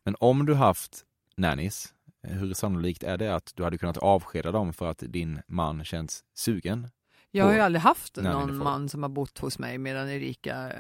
Men 0.05 0.17
om 0.21 0.47
du 0.47 0.55
haft 0.55 1.05
nannies, 1.37 1.95
hur 2.23 2.55
sannolikt 2.55 3.03
är 3.03 3.19
det 3.19 3.35
att 3.35 3.53
du 3.55 3.65
hade 3.65 3.79
kunnat 3.79 3.97
avskeda 3.97 4.53
dem 4.53 4.73
för 4.73 4.91
att 4.91 5.03
din 5.07 5.41
man 5.47 5.85
känns 5.85 6.25
sugen? 6.35 6.89
Jag 7.31 7.45
har 7.45 7.53
ju 7.53 7.61
aldrig 7.61 7.83
haft 7.83 8.17
någon 8.17 8.57
man 8.57 8.89
som 8.89 9.03
har 9.03 9.11
bott 9.11 9.39
hos 9.39 9.59
mig 9.59 9.79
medan 9.79 10.09
Erika 10.09 10.73
äh, 10.73 10.79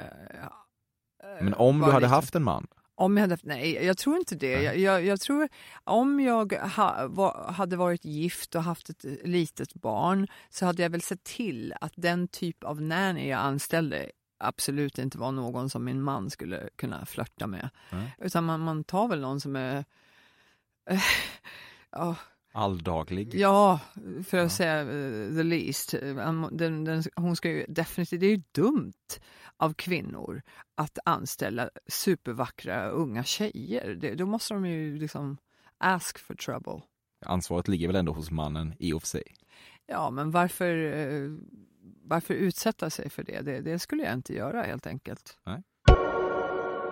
Men 1.40 1.54
om 1.54 1.78
du 1.78 1.84
hade 1.84 1.98
lite... 1.98 2.06
haft 2.06 2.34
en 2.34 2.44
man? 2.44 2.66
Om 2.94 3.16
jag 3.16 3.22
hade, 3.28 3.38
nej, 3.42 3.84
jag 3.84 3.98
tror 3.98 4.16
inte 4.16 4.34
det. 4.34 4.62
Jag, 4.62 4.78
jag, 4.78 5.04
jag, 5.04 5.20
tror 5.20 5.48
om 5.84 6.20
jag 6.20 6.52
ha, 6.52 7.06
var, 7.08 7.52
hade 7.52 7.76
varit 7.76 8.04
gift 8.04 8.54
och 8.54 8.62
haft 8.62 8.90
ett 8.90 9.04
litet 9.24 9.74
barn 9.74 10.26
så 10.50 10.66
hade 10.66 10.82
jag 10.82 10.90
väl 10.90 11.02
sett 11.02 11.24
till 11.24 11.74
att 11.80 11.92
den 11.96 12.28
typ 12.28 12.64
av 12.64 12.82
nanny 12.82 13.28
jag 13.28 13.40
anställde 13.40 14.10
absolut 14.38 14.98
inte 14.98 15.18
var 15.18 15.32
någon 15.32 15.70
som 15.70 15.84
min 15.84 16.02
man 16.02 16.30
skulle 16.30 16.68
kunna 16.76 17.06
flörta 17.06 17.46
med. 17.46 17.70
Mm. 17.90 18.04
Utan 18.18 18.44
man, 18.44 18.60
man 18.60 18.84
tar 18.84 19.08
väl 19.08 19.20
någon 19.20 19.40
som 19.40 19.56
är 19.56 19.84
äh, 20.90 21.02
ja, 21.90 22.16
Alldaglig? 22.58 23.34
Ja, 23.34 23.80
för 24.26 24.38
att 24.38 24.42
ja. 24.42 24.48
säga 24.48 24.84
uh, 24.84 25.36
the 25.36 25.42
least. 25.42 25.90
Den, 26.50 26.84
den, 26.84 27.02
hon 27.16 27.36
ska 27.36 27.50
ju 27.50 27.64
definitivt, 27.68 28.20
det 28.20 28.26
är 28.26 28.30
ju 28.30 28.42
dumt 28.52 28.92
av 29.56 29.74
kvinnor 29.74 30.42
att 30.74 30.98
anställa 31.04 31.70
supervackra 31.86 32.88
unga 32.88 33.24
tjejer. 33.24 33.94
Det, 33.94 34.14
då 34.14 34.26
måste 34.26 34.54
de 34.54 34.66
ju 34.66 34.98
liksom 34.98 35.36
ask 35.78 36.18
for 36.18 36.34
trouble. 36.34 36.82
Ansvaret 37.26 37.68
ligger 37.68 37.86
väl 37.86 37.96
ändå 37.96 38.12
hos 38.12 38.30
mannen 38.30 38.74
i 38.78 38.92
och 38.92 39.02
för 39.02 39.08
sig? 39.08 39.34
Ja, 39.86 40.10
men 40.10 40.30
varför, 40.30 40.74
uh, 40.74 41.38
varför 42.02 42.34
utsätta 42.34 42.90
sig 42.90 43.10
för 43.10 43.22
det? 43.22 43.40
det? 43.40 43.60
Det 43.60 43.78
skulle 43.78 44.02
jag 44.02 44.12
inte 44.12 44.34
göra 44.34 44.62
helt 44.62 44.86
enkelt. 44.86 45.38
Nej. 45.46 45.62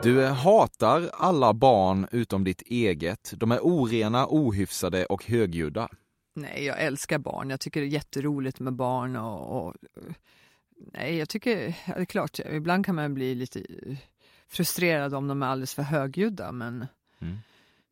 Du 0.03 0.27
hatar 0.27 1.11
alla 1.13 1.55
barn 1.55 2.07
utom 2.11 2.45
ditt 2.45 2.63
eget. 2.63 3.35
De 3.37 3.53
är 3.53 3.59
orena, 3.59 4.27
ohyfsade 4.29 5.07
och 5.07 5.25
högljudda. 5.25 5.89
Nej, 6.35 6.65
jag 6.65 6.81
älskar 6.81 7.19
barn. 7.19 7.51
Jag 7.51 7.61
tycker 7.61 7.81
det 7.81 7.87
är 7.87 7.89
jätteroligt 7.89 8.61
med 8.61 8.73
barn 8.73 9.17
och, 9.17 9.67
och 9.67 9.75
nej, 10.93 11.17
jag 11.17 11.29
tycker, 11.29 11.57
det 11.87 12.01
är 12.01 12.05
klart, 12.05 12.39
ibland 12.39 12.87
kan 12.87 12.95
man 12.95 13.15
bli 13.15 13.35
lite 13.35 13.63
frustrerad 14.49 15.15
om 15.15 15.29
de 15.29 15.43
är 15.43 15.47
alldeles 15.47 15.75
för 15.75 15.83
högljudda, 15.83 16.53
men 16.53 16.87
mm. 17.19 17.39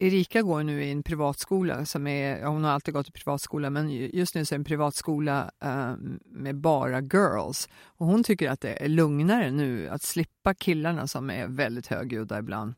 Erika 0.05 0.43
går 0.43 0.62
nu 0.62 0.85
i 0.85 0.90
en 0.90 1.03
privatskola 1.03 1.85
som 1.85 2.07
är, 2.07 2.45
hon 2.45 2.64
har 2.64 2.71
alltid 2.71 2.95
gått 2.95 3.09
i 3.09 3.12
privatskola, 3.12 3.71
men 3.71 3.90
just 3.90 4.35
nu 4.35 4.45
så 4.45 4.55
är 4.55 4.59
det 4.59 4.61
en 4.61 4.64
privatskola 4.64 5.51
uh, 5.64 5.95
med 6.25 6.57
bara 6.57 7.01
girls. 7.01 7.69
Och 7.85 8.07
hon 8.07 8.25
tycker 8.25 8.51
att 8.51 8.61
det 8.61 8.85
är 8.85 8.88
lugnare 8.88 9.51
nu 9.51 9.88
att 9.88 10.03
slippa 10.03 10.55
killarna 10.55 11.07
som 11.07 11.31
är 11.31 11.47
väldigt 11.47 11.87
högljudda 11.87 12.38
ibland. 12.38 12.75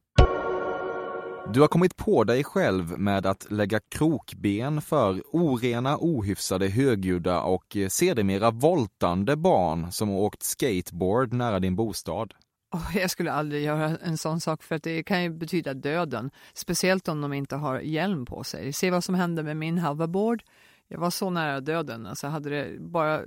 Du 1.53 1.61
har 1.61 1.69
kommit 1.69 1.97
på 1.97 2.25
dig 2.25 2.45
själv 2.45 2.99
med 2.99 3.27
att 3.27 3.51
lägga 3.51 3.81
krokben 3.81 4.83
för 4.83 5.23
orena, 5.33 5.97
ohyfsade, 6.01 6.69
högljudda 6.69 7.41
och 7.41 7.77
eh, 7.77 7.89
sedermera 7.89 8.51
voltande 8.51 9.37
barn 9.37 9.93
som 9.93 10.09
har 10.09 10.17
åkt 10.17 10.43
skateboard 10.43 11.33
nära 11.33 11.61
din 11.61 11.77
bostad. 11.77 12.35
Oh, 12.77 12.97
jag 12.97 13.11
skulle 13.11 13.33
aldrig 13.33 13.65
göra 13.65 13.97
en 13.97 14.19
sån 14.19 14.41
sak 14.41 14.63
för 14.63 14.75
att 14.75 14.83
det 14.83 15.03
kan 15.03 15.23
ju 15.23 15.31
betyda 15.31 15.75
döden. 15.75 16.31
Speciellt 16.55 17.09
om 17.09 17.21
de 17.21 17.33
inte 17.33 17.57
har 17.57 17.81
hjälm 17.81 18.27
på 18.27 18.45
sig. 18.45 18.73
Se 18.73 18.91
vad 18.91 19.05
som 19.05 19.15
hände 19.15 19.43
med 19.43 19.57
min 19.57 19.79
hoverboard. 19.79 20.43
Jag 20.89 20.99
var 20.99 21.11
så 21.11 21.31
nära 21.31 21.61
döden. 21.61 22.07
Alltså 22.07 22.27
hade 22.27 22.51
det 22.51 22.81
bara 22.81 23.23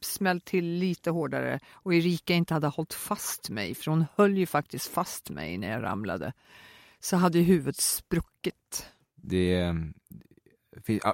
smält 0.00 0.44
till 0.44 0.64
lite 0.64 1.10
hårdare 1.10 1.60
och 1.72 1.94
Erika 1.94 2.34
inte 2.34 2.54
hade 2.54 2.66
hållit 2.66 2.94
fast 2.94 3.50
mig, 3.50 3.74
för 3.74 3.90
hon 3.90 4.04
höll 4.16 4.38
ju 4.38 4.46
faktiskt 4.46 4.86
fast 4.86 5.30
mig 5.30 5.58
när 5.58 5.70
jag 5.70 5.82
ramlade, 5.82 6.32
så 7.00 7.16
hade 7.16 7.38
huvudet 7.38 7.76
spruckit. 7.76 8.86
Det 9.16 9.74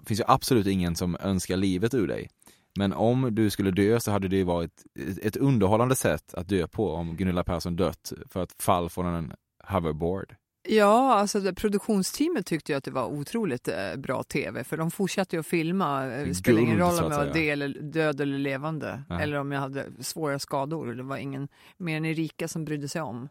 finns 0.07 0.21
ju 0.21 0.25
absolut 0.27 0.67
ingen 0.67 0.97
som 0.97 1.17
önskar 1.21 1.57
livet 1.57 1.95
ur 1.95 2.07
dig. 2.07 2.31
Men 2.79 2.93
om 2.93 3.35
du 3.35 3.51
skulle 3.51 3.71
dö 3.71 4.01
så 4.01 4.11
hade 4.11 4.29
det 4.29 4.45
varit 4.45 4.85
ett 5.23 5.37
underhållande 5.37 5.97
sätt 5.97 6.35
att 6.35 6.49
dö 6.49 6.67
på 6.67 6.91
om 6.91 7.17
Gunilla 7.17 7.45
Persson 7.45 7.77
dött 7.77 8.13
för 8.27 8.43
ett 8.43 8.63
fall 8.63 8.91
från 8.91 9.07
en 9.07 9.33
hoverboard. 9.69 10.35
Ja, 10.69 11.15
alltså 11.15 11.55
produktionsteamet 11.55 12.47
tyckte 12.47 12.73
ju 12.73 12.79
att 12.79 12.85
det 12.85 12.91
var 12.91 13.07
otroligt 13.07 13.69
eh, 13.69 13.97
bra 13.97 14.23
tv 14.23 14.65
för 14.65 14.77
de 14.77 14.91
fortsatte 14.91 15.37
ju 15.37 15.41
att 15.41 15.47
filma. 15.47 16.07
Eh, 16.07 16.27
det 16.27 16.35
spelar 16.35 16.61
ingen 16.61 16.79
roll 16.79 17.05
om 17.05 17.13
jag 17.13 17.27
var 17.27 17.33
del, 17.33 17.91
död 17.93 18.21
eller 18.21 18.39
levande 18.39 19.03
ja. 19.09 19.21
eller 19.21 19.37
om 19.37 19.53
jag 19.53 19.61
hade 19.61 19.87
svåra 20.01 20.39
skador. 20.39 20.95
Det 20.95 21.03
var 21.03 21.17
ingen 21.17 21.49
mer 21.77 21.97
än 21.97 22.05
Erika 22.05 22.49
som 22.49 22.65
brydde 22.65 22.89
sig 22.89 23.03
om. 23.03 23.29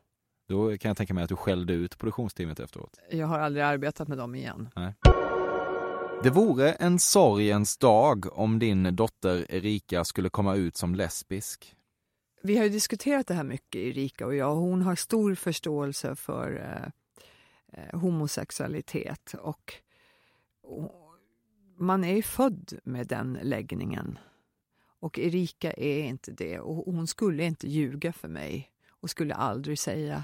Då 0.50 0.78
kan 0.78 0.90
jag 0.90 0.98
tänka 0.98 1.14
mig 1.14 1.24
att 1.24 1.30
du 1.30 1.36
skällde 1.36 1.74
ut 1.74 1.98
produktionsteamet 1.98 2.60
efteråt. 2.60 3.00
Jag 3.12 3.28
har 3.28 3.40
aldrig 3.40 3.66
arbetat 3.66 4.08
med 4.08 4.18
dem 4.18 4.36
igen. 4.36 4.70
Nej. 4.76 4.94
Det 6.22 6.30
vore 6.30 6.72
en 6.72 7.00
sorgens 7.00 7.78
dag 7.78 8.40
om 8.40 8.60
din 8.60 8.96
dotter 8.96 9.52
Erika 9.52 10.06
skulle 10.06 10.30
komma 10.30 10.56
ut 10.56 10.78
som 10.78 10.96
lesbisk. 10.96 11.76
Vi 12.42 12.58
har 12.58 12.70
diskuterat 12.70 13.28
det 13.28 13.34
här 13.34 13.44
mycket, 13.44 13.76
Erika 13.76 14.26
och 14.26 14.36
jag. 14.36 14.56
Hon 14.56 14.82
har 14.82 14.96
stor 14.96 15.36
förståelse 15.36 16.16
för 16.16 16.56
eh, 16.56 16.90
eh 17.80 18.00
homosexualitet 18.00 19.34
och, 19.40 19.74
och 20.64 20.92
man 21.78 22.04
är 22.04 22.22
född 22.22 22.74
med 22.84 23.08
den 23.08 23.40
läggningen. 23.42 24.20
Och 25.00 25.20
Erika 25.20 25.74
är 25.74 26.04
inte 26.04 26.32
det 26.32 26.60
och 26.60 26.94
hon 26.94 27.08
skulle 27.08 27.44
inte 27.44 27.68
ljuga 27.68 28.14
för 28.14 28.28
mig 28.28 28.70
och 28.90 29.10
skulle 29.10 29.34
aldrig 29.34 29.80
säga 29.80 30.24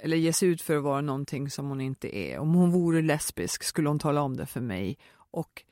eller 0.00 0.16
ge 0.16 0.32
sig 0.32 0.48
ut 0.48 0.62
för 0.62 0.76
att 0.76 0.82
vara 0.82 1.00
någonting 1.00 1.50
som 1.50 1.68
hon 1.68 1.80
inte 1.80 2.16
är. 2.16 2.38
Om 2.38 2.54
hon 2.54 2.70
vore 2.70 3.02
lesbisk 3.02 3.62
skulle 3.62 3.88
hon 3.88 3.98
tala 3.98 4.22
om 4.22 4.36
det 4.36 4.46
för 4.46 4.60
mig. 4.60 4.98
Och 5.14 5.64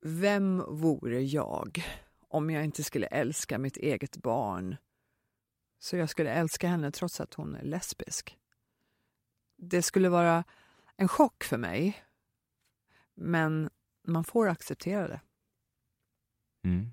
vem 0.00 0.62
vore 0.68 1.22
jag 1.22 1.84
om 2.28 2.50
jag 2.50 2.64
inte 2.64 2.84
skulle 2.84 3.06
älska 3.06 3.58
mitt 3.58 3.76
eget 3.76 4.16
barn? 4.16 4.76
Så 5.78 5.96
jag 5.96 6.10
skulle 6.10 6.30
älska 6.30 6.68
henne 6.68 6.90
trots 6.90 7.20
att 7.20 7.34
hon 7.34 7.54
är 7.54 7.64
lesbisk. 7.64 8.38
Det 9.56 9.82
skulle 9.82 10.08
vara 10.08 10.44
en 10.96 11.08
chock 11.08 11.44
för 11.44 11.58
mig. 11.58 12.04
Men 13.14 13.70
man 14.06 14.24
får 14.24 14.48
acceptera 14.48 15.08
det. 15.08 15.20
Mm. 16.64 16.92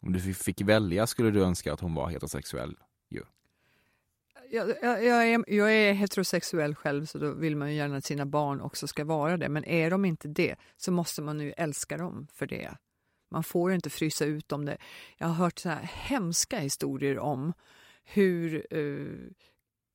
Om 0.00 0.12
du 0.12 0.34
fick 0.34 0.60
välja 0.60 1.06
skulle 1.06 1.30
du 1.30 1.44
önska 1.44 1.72
att 1.72 1.80
hon 1.80 1.94
var 1.94 2.08
heterosexuell? 2.08 2.78
Jag, 3.08 3.26
jag, 4.50 4.68
jag, 4.82 5.28
är, 5.28 5.44
jag 5.46 5.72
är 5.74 5.92
heterosexuell 5.92 6.74
själv 6.74 7.06
så 7.06 7.18
då 7.18 7.32
vill 7.32 7.56
man 7.56 7.70
ju 7.70 7.76
gärna 7.76 7.96
att 7.96 8.04
sina 8.04 8.26
barn 8.26 8.60
också 8.60 8.86
ska 8.86 9.04
vara 9.04 9.36
det. 9.36 9.48
Men 9.48 9.64
är 9.64 9.90
de 9.90 10.04
inte 10.04 10.28
det 10.28 10.56
så 10.76 10.92
måste 10.92 11.22
man 11.22 11.40
ju 11.40 11.52
älska 11.56 11.96
dem 11.96 12.26
för 12.32 12.46
det. 12.46 12.76
Man 13.30 13.44
får 13.44 13.72
inte 13.72 13.90
frysa 13.90 14.24
ut 14.24 14.48
dem. 14.48 14.64
Det. 14.64 14.78
Jag 15.18 15.26
har 15.26 15.34
hört 15.34 15.58
så 15.58 15.68
här 15.68 15.82
hemska 15.82 16.58
historier 16.58 17.18
om 17.18 17.52
hur 18.04 18.66
uh, 18.76 19.30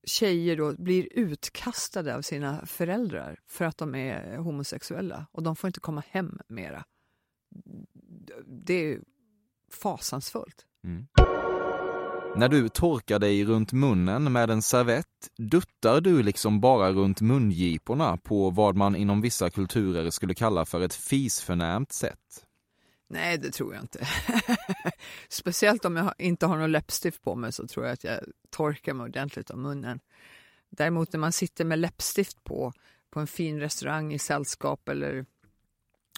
tjejer 0.06 0.56
då 0.56 0.74
blir 0.78 1.08
utkastade 1.12 2.16
av 2.16 2.22
sina 2.22 2.66
föräldrar 2.66 3.40
för 3.46 3.64
att 3.64 3.78
de 3.78 3.94
är 3.94 4.36
homosexuella 4.36 5.26
och 5.32 5.42
de 5.42 5.56
får 5.56 5.68
inte 5.68 5.80
komma 5.80 6.02
hem 6.10 6.40
mera. 6.48 6.84
Det 8.46 8.74
är 8.74 9.00
fasansfullt. 9.72 10.66
Mm. 10.84 11.06
När 12.38 12.48
du 12.48 12.68
torkar 12.68 13.18
dig 13.18 13.44
runt 13.44 13.72
munnen 13.72 14.32
med 14.32 14.50
en 14.50 14.62
servett, 14.62 15.30
duttar 15.38 16.00
du 16.00 16.22
liksom 16.22 16.60
bara 16.60 16.92
runt 16.92 17.20
mungiporna 17.20 18.16
på 18.16 18.50
vad 18.50 18.76
man 18.76 18.96
inom 18.96 19.20
vissa 19.20 19.50
kulturer 19.50 20.10
skulle 20.10 20.34
kalla 20.34 20.64
för 20.64 20.80
ett 20.80 20.94
fisförnämt 20.94 21.92
sätt? 21.92 22.46
Nej, 23.08 23.38
det 23.38 23.50
tror 23.50 23.74
jag 23.74 23.82
inte. 23.82 24.08
Speciellt 25.28 25.84
om 25.84 25.96
jag 25.96 26.14
inte 26.18 26.46
har 26.46 26.56
någon 26.56 26.72
läppstift 26.72 27.22
på 27.22 27.34
mig 27.34 27.52
så 27.52 27.66
tror 27.66 27.86
jag 27.86 27.92
att 27.92 28.04
jag 28.04 28.20
torkar 28.50 28.94
mig 28.94 29.04
ordentligt 29.04 29.50
om 29.50 29.62
munnen. 29.62 30.00
Däremot 30.70 31.12
när 31.12 31.20
man 31.20 31.32
sitter 31.32 31.64
med 31.64 31.78
läppstift 31.78 32.44
på, 32.44 32.72
på 33.10 33.20
en 33.20 33.26
fin 33.26 33.60
restaurang 33.60 34.12
i 34.12 34.18
sällskap 34.18 34.88
eller 34.88 35.26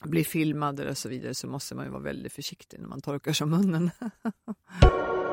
blir 0.02 0.24
filmad 0.24 0.80
eller 0.80 0.94
så 0.94 1.08
vidare 1.08 1.34
så 1.34 1.46
måste 1.46 1.74
man 1.74 1.84
ju 1.84 1.90
vara 1.90 2.02
väldigt 2.02 2.32
försiktig 2.32 2.80
när 2.80 2.88
man 2.88 3.00
torkar 3.00 3.32
sig 3.32 3.44
om 3.44 3.50
munnen. 3.50 3.90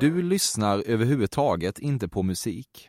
Du 0.00 0.22
lyssnar 0.22 0.82
överhuvudtaget 0.86 1.78
inte 1.78 2.08
på 2.08 2.22
musik. 2.22 2.88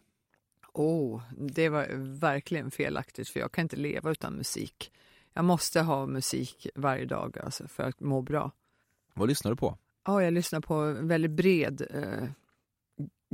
Oh, 0.73 1.21
det 1.37 1.69
var 1.69 1.87
verkligen 2.19 2.71
felaktigt 2.71 3.29
för 3.29 3.39
jag 3.39 3.51
kan 3.51 3.61
inte 3.61 3.75
leva 3.75 4.11
utan 4.11 4.33
musik. 4.33 4.91
Jag 5.33 5.45
måste 5.45 5.81
ha 5.81 6.05
musik 6.05 6.67
varje 6.75 7.05
dag 7.05 7.39
alltså, 7.39 7.67
för 7.67 7.83
att 7.83 7.99
må 7.99 8.21
bra. 8.21 8.51
Vad 9.13 9.29
lyssnar 9.29 9.51
du 9.51 9.57
på? 9.57 9.77
Ja, 10.05 10.23
jag 10.23 10.33
lyssnar 10.33 10.59
på 10.59 10.73
en 10.73 11.07
väldigt 11.07 11.31
bred 11.31 11.87
eh, 11.89 12.29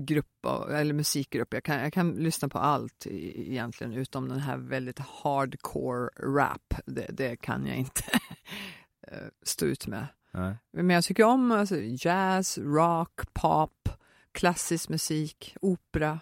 grupp, 0.02 0.46
eller 0.70 0.94
musikgrupp. 0.94 1.54
Jag 1.54 1.64
kan, 1.64 1.80
jag 1.80 1.94
kan 1.94 2.12
lyssna 2.12 2.50
på 2.50 2.58
allt 2.58 3.08
egentligen 3.08 3.94
utom 3.94 4.30
den 4.30 4.40
här 4.40 4.58
väldigt 4.58 5.00
hardcore 5.00 6.10
rap. 6.20 6.74
Det, 6.86 7.08
det 7.12 7.36
kan 7.36 7.66
jag 7.66 7.78
inte 7.78 8.04
eh, 9.08 9.28
stå 9.44 9.66
ut 9.66 9.88
med. 9.88 10.08
Nej. 10.32 10.56
Men 10.72 10.90
jag 10.90 11.04
tycker 11.04 11.24
om 11.24 11.52
alltså, 11.52 11.76
jazz, 11.82 12.58
rock, 12.58 13.22
pop, 13.34 13.90
klassisk 14.32 14.90
musik, 14.90 15.56
opera. 15.62 16.20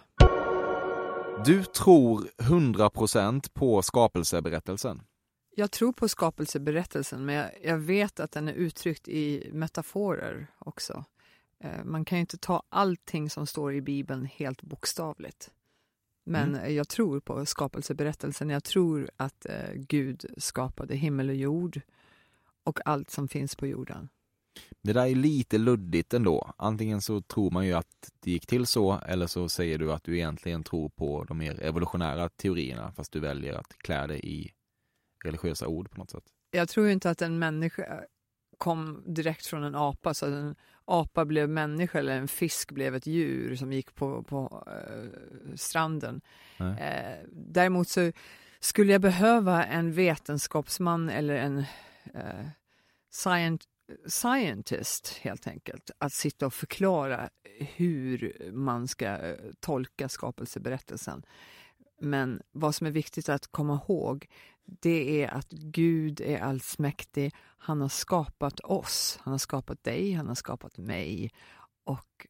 Du 1.44 1.64
tror 1.64 2.28
100% 2.38 3.50
på 3.52 3.82
skapelseberättelsen? 3.82 5.02
Jag 5.56 5.70
tror 5.70 5.92
på 5.92 6.08
skapelseberättelsen 6.08 7.24
men 7.24 7.34
jag, 7.34 7.50
jag, 7.62 7.78
vet 7.78 8.20
att 8.20 8.32
den 8.32 8.48
är 8.48 8.52
uttryckt 8.52 9.08
i 9.08 9.50
metaforer 9.52 10.46
också. 10.58 11.04
Eh, 11.60 11.84
man 11.84 12.04
kan 12.04 12.18
ju 12.18 12.20
inte 12.20 12.38
ta 12.38 12.62
allting 12.68 13.30
som 13.30 13.46
står 13.46 13.74
i 13.74 13.80
Bibeln 13.80 14.24
helt 14.24 14.62
bokstavligt. 14.62 15.50
Men 16.24 16.54
mm. 16.54 16.74
jag 16.74 16.88
tror 16.88 17.20
på 17.20 17.46
skapelseberättelsen. 17.46 18.50
Jag 18.50 18.64
tror 18.64 19.10
att 19.16 19.46
eh, 19.46 19.72
Gud 19.74 20.24
skapade 20.36 20.96
himmel 20.96 21.28
och 21.28 21.34
jord 21.34 21.80
och 22.64 22.80
allt 22.84 23.10
som 23.10 23.28
finns 23.28 23.56
på 23.56 23.66
jorden. 23.66 24.08
Det 24.82 24.92
där 24.92 25.06
är 25.06 25.14
lite 25.14 25.58
luddigt 25.58 26.14
ändå. 26.14 26.54
Antingen 26.58 27.00
så 27.00 27.20
tror 27.20 27.50
man 27.50 27.66
ju 27.66 27.72
att 27.72 28.10
det 28.20 28.30
gick 28.30 28.46
till 28.46 28.66
så 28.66 29.00
eller 29.06 29.26
så 29.26 29.48
säger 29.48 29.78
du 29.78 29.92
att 29.92 30.04
du 30.04 30.16
egentligen 30.16 30.64
tror 30.64 30.88
på 30.88 31.24
de 31.24 31.38
mer 31.38 31.62
evolutionära 31.62 32.28
teorierna 32.28 32.92
fast 32.92 33.12
du 33.12 33.20
väljer 33.20 33.54
att 33.54 33.78
klä 33.78 34.06
det 34.06 34.26
i 34.26 34.52
religiösa 35.24 35.66
ord 35.66 35.90
på 35.90 35.98
något 35.98 36.10
sätt. 36.10 36.24
Jag 36.50 36.68
tror 36.68 36.88
inte 36.88 37.10
att 37.10 37.22
en 37.22 37.38
människa 37.38 38.04
kom 38.58 39.02
direkt 39.06 39.46
från 39.46 39.64
en 39.64 39.74
apa 39.74 40.14
så 40.14 40.26
att 40.26 40.32
en 40.32 40.54
apa 40.84 41.24
blev 41.24 41.48
människa 41.48 41.98
eller 41.98 42.16
en 42.16 42.28
fisk 42.28 42.72
blev 42.72 42.94
ett 42.94 43.06
djur 43.06 43.56
som 43.56 43.72
gick 43.72 43.94
på, 43.94 44.22
på 44.22 44.64
äh, 44.66 45.54
stranden. 45.54 46.20
Eh, 46.58 47.18
däremot 47.32 47.88
så 47.88 48.12
skulle 48.60 48.92
jag 48.92 49.00
behöva 49.00 49.64
en 49.64 49.92
vetenskapsman 49.92 51.10
eller 51.10 51.34
en 51.34 51.64
eh, 52.14 52.48
scient 53.10 53.64
scientist 54.06 55.08
helt 55.08 55.46
enkelt, 55.46 55.90
att 55.98 56.12
sitta 56.12 56.46
och 56.46 56.54
förklara 56.54 57.30
hur 57.58 58.50
man 58.52 58.88
ska 58.88 59.06
eh, 59.06 59.36
tolka 59.60 60.08
skapelseberättelsen. 60.08 61.22
Men 62.00 62.42
vad 62.52 62.74
som 62.74 62.86
är 62.86 62.90
viktigt 62.90 63.28
att 63.28 63.46
komma 63.46 63.80
ihåg, 63.88 64.26
det 64.64 65.24
är 65.24 65.28
att 65.28 65.50
Gud 65.50 66.20
är 66.20 66.40
allsmäktig. 66.40 67.34
Han 67.58 67.80
har 67.80 67.88
skapat 67.88 68.60
oss, 68.60 69.18
han 69.22 69.30
har 69.30 69.38
skapat 69.38 69.84
dig, 69.84 70.12
han 70.12 70.28
har 70.28 70.34
skapat 70.34 70.78
mig 70.78 71.30
och 71.84 72.26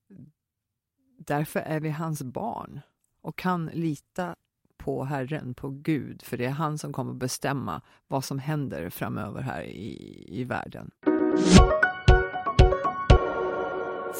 därför 1.18 1.60
är 1.60 1.80
vi 1.80 1.90
hans 1.90 2.22
barn 2.22 2.80
och 3.20 3.38
kan 3.38 3.66
lita 3.66 4.36
på 4.80 5.04
Herren, 5.04 5.54
på 5.54 5.70
Gud, 5.70 6.22
för 6.22 6.36
det 6.36 6.44
är 6.44 6.50
han 6.50 6.78
som 6.78 6.92
kommer 6.92 7.14
bestämma 7.14 7.82
vad 8.08 8.24
som 8.24 8.38
händer 8.38 8.90
framöver 8.90 9.42
här 9.42 9.62
i, 9.62 10.24
i 10.28 10.44
världen. 10.44 10.90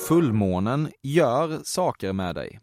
Fullmånen 0.08 0.90
gör 1.02 1.60
saker 1.64 2.12
med 2.12 2.34
dig. 2.34 2.60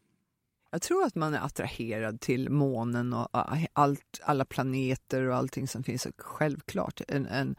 Jag 0.71 0.81
tror 0.81 1.03
att 1.03 1.15
man 1.15 1.33
är 1.33 1.39
attraherad 1.39 2.21
till 2.21 2.49
månen 2.49 3.13
och 3.13 3.27
allt, 3.73 4.19
alla 4.23 4.45
planeter 4.45 5.23
och 5.23 5.35
allting 5.35 5.67
som 5.67 5.83
finns. 5.83 6.07
Självklart, 6.17 7.01
en, 7.07 7.25
en 7.25 7.55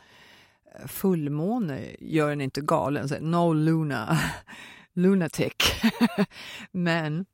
fullmåne 0.87 1.97
gör 2.01 2.31
en 2.31 2.41
inte 2.41 2.61
galen. 2.61 3.09
No 3.21 3.53
Luna, 3.53 4.19
lunatic. 4.93 5.53
Men 6.71 7.27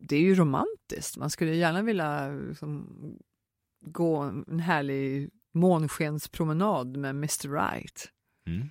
det 0.00 0.16
är 0.16 0.20
ju 0.20 0.34
romantiskt. 0.34 1.16
Man 1.16 1.30
skulle 1.30 1.54
gärna 1.54 1.82
vilja 1.82 2.28
liksom, 2.28 2.86
gå 3.80 4.16
en 4.16 4.60
härlig 4.60 5.30
månskenspromenad 5.52 6.96
med 6.96 7.10
Mr 7.10 7.48
Right. 7.48 8.08
Mm. 8.46 8.68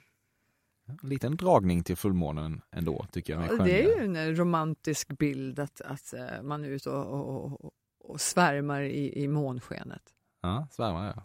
En 0.87 1.09
liten 1.09 1.35
dragning 1.35 1.83
till 1.83 1.97
fullmånen 1.97 2.61
ändå, 2.71 3.05
tycker 3.11 3.33
jag. 3.33 3.65
det 3.65 3.83
är 3.83 3.97
ju 3.97 4.03
en 4.03 4.35
romantisk 4.35 5.17
bild 5.17 5.59
att, 5.59 5.81
att 5.81 6.13
eh, 6.13 6.41
man 6.43 6.63
är 6.63 6.69
ute 6.69 6.89
och, 6.89 7.45
och, 7.63 7.73
och 8.03 8.21
svärmar 8.21 8.81
i, 8.81 9.23
i 9.23 9.27
månskenet. 9.27 10.03
Ja, 10.41 10.67
svärmar 10.71 11.13
ja. 11.15 11.23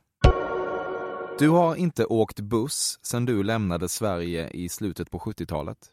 Du 1.39 1.49
har 1.49 1.77
inte 1.77 2.05
åkt 2.05 2.41
buss 2.41 2.99
sedan 3.03 3.25
du 3.25 3.43
lämnade 3.43 3.89
Sverige 3.89 4.51
i 4.51 4.69
slutet 4.69 5.11
på 5.11 5.19
70-talet? 5.19 5.93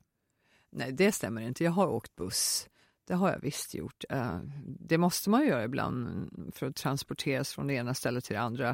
Nej, 0.72 0.92
det 0.92 1.12
stämmer 1.12 1.42
inte. 1.42 1.64
Jag 1.64 1.72
har 1.72 1.88
åkt 1.88 2.16
buss. 2.16 2.70
Det 3.10 3.16
har 3.16 3.32
jag 3.32 3.40
visst 3.40 3.74
gjort. 3.74 4.04
Eh, 4.10 4.40
det 4.66 4.98
måste 4.98 5.30
man 5.30 5.48
göra 5.48 5.64
ibland 5.64 6.30
för 6.56 6.66
att 6.66 6.76
transporteras 6.76 7.54
från 7.54 7.68
det 7.68 7.74
ena 7.74 7.94
stället 7.94 8.24
till 8.24 8.34
det 8.34 8.42
andra. 8.42 8.70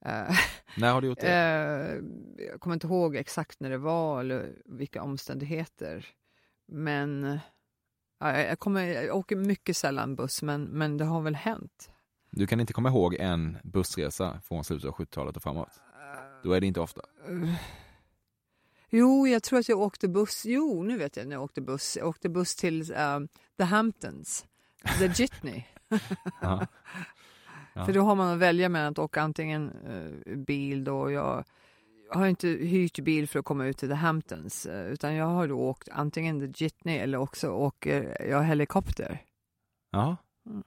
Eh, 0.00 0.36
när 0.76 0.92
har 0.92 1.00
du 1.00 1.06
gjort 1.06 1.20
det? 1.20 1.32
Eh, 1.32 2.44
jag 2.50 2.60
kommer 2.60 2.74
inte 2.74 2.86
ihåg 2.86 3.16
exakt 3.16 3.60
när 3.60 3.70
det 3.70 3.78
var 3.78 4.20
eller 4.20 4.52
vilka 4.64 5.02
omständigheter. 5.02 6.06
Men 6.68 7.38
jag, 8.18 8.58
kommer, 8.58 8.86
jag 8.86 9.16
åker 9.16 9.36
mycket 9.36 9.76
sällan 9.76 10.16
buss, 10.16 10.42
men, 10.42 10.62
men 10.62 10.96
det 10.96 11.04
har 11.04 11.20
väl 11.20 11.34
hänt. 11.34 11.90
Du 12.30 12.46
kan 12.46 12.60
inte 12.60 12.72
komma 12.72 12.88
ihåg 12.88 13.14
en 13.14 13.58
bussresa 13.64 14.40
från 14.44 14.64
slutet 14.64 14.88
av 14.88 14.94
70-talet 14.94 15.36
och 15.36 15.42
framåt? 15.42 15.80
Då 16.42 16.52
är 16.52 16.60
det 16.60 16.66
inte 16.66 16.80
ofta? 16.80 17.02
Jo, 18.90 19.26
jag 19.26 19.42
tror 19.42 19.58
att 19.58 19.68
jag 19.68 19.80
åkte 19.80 20.08
buss. 20.08 20.42
Jo, 20.46 20.82
nu 20.82 20.98
vet 20.98 21.16
jag 21.16 21.26
när 21.26 21.36
jag 21.36 21.42
åkte 21.42 21.60
buss. 21.60 21.96
Jag 21.96 22.08
åkte 22.08 22.28
buss 22.28 22.56
till 22.56 22.82
uh, 22.82 23.20
The 23.56 23.64
Hamptons, 23.64 24.46
The 24.98 25.06
Jitney. 25.06 25.62
ja. 26.40 26.66
Ja. 27.74 27.86
För 27.86 27.92
då 27.92 28.00
har 28.00 28.14
man 28.14 28.34
att 28.34 28.38
välja 28.38 28.68
mellan 28.68 28.92
att 28.92 28.98
åka 28.98 29.22
antingen 29.22 29.70
uh, 29.70 30.36
bil 30.36 30.84
då. 30.84 31.10
Jag 31.10 31.44
har 32.10 32.26
inte 32.26 32.48
hyrt 32.48 32.98
bil 32.98 33.28
för 33.28 33.38
att 33.38 33.44
komma 33.44 33.66
ut 33.66 33.78
till 33.78 33.88
The 33.88 33.94
Hamptons 33.94 34.66
uh, 34.66 34.86
utan 34.86 35.14
jag 35.14 35.26
har 35.26 35.48
då 35.48 35.58
åkt 35.58 35.88
antingen 35.92 36.40
The 36.40 36.64
Jitney 36.64 36.98
eller 36.98 37.18
också 37.18 37.48
åker 37.48 38.26
jag 38.30 38.42
helikopter. 38.42 39.22
Ja. 39.90 40.16
Mm. 40.46 40.62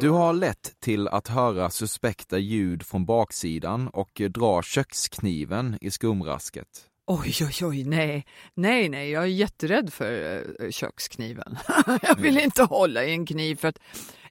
Du 0.00 0.10
har 0.10 0.32
lätt 0.32 0.80
till 0.80 1.08
att 1.08 1.28
höra 1.28 1.70
suspekta 1.70 2.38
ljud 2.38 2.82
från 2.82 3.04
baksidan 3.04 3.88
och 3.88 4.22
dra 4.30 4.62
kökskniven 4.62 5.78
i 5.80 5.90
skumrasket. 5.90 6.87
Oj, 7.10 7.34
oj, 7.40 7.66
oj, 7.66 7.84
nej, 7.84 8.26
nej, 8.54 8.88
nej, 8.88 9.10
jag 9.10 9.22
är 9.22 9.26
jätterädd 9.26 9.92
för 9.92 10.42
uh, 10.60 10.70
kökskniven. 10.70 11.56
jag 12.02 12.16
vill 12.16 12.32
mm. 12.32 12.44
inte 12.44 12.62
hålla 12.62 13.04
i 13.04 13.10
en 13.10 13.26
kniv 13.26 13.56
för 13.56 13.68
att 13.68 13.78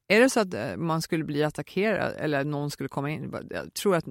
är 0.07 0.19
det 0.19 0.29
så 0.29 0.39
att 0.39 0.53
uh, 0.53 0.77
man 0.77 1.01
skulle 1.01 1.23
bli 1.23 1.43
attackerad 1.43 2.13
eller 2.17 2.43
någon 2.43 2.71
skulle 2.71 2.89
komma 2.89 3.11
in, 3.11 3.35
jag 3.49 3.73
tror 3.73 3.95
att 3.95 4.05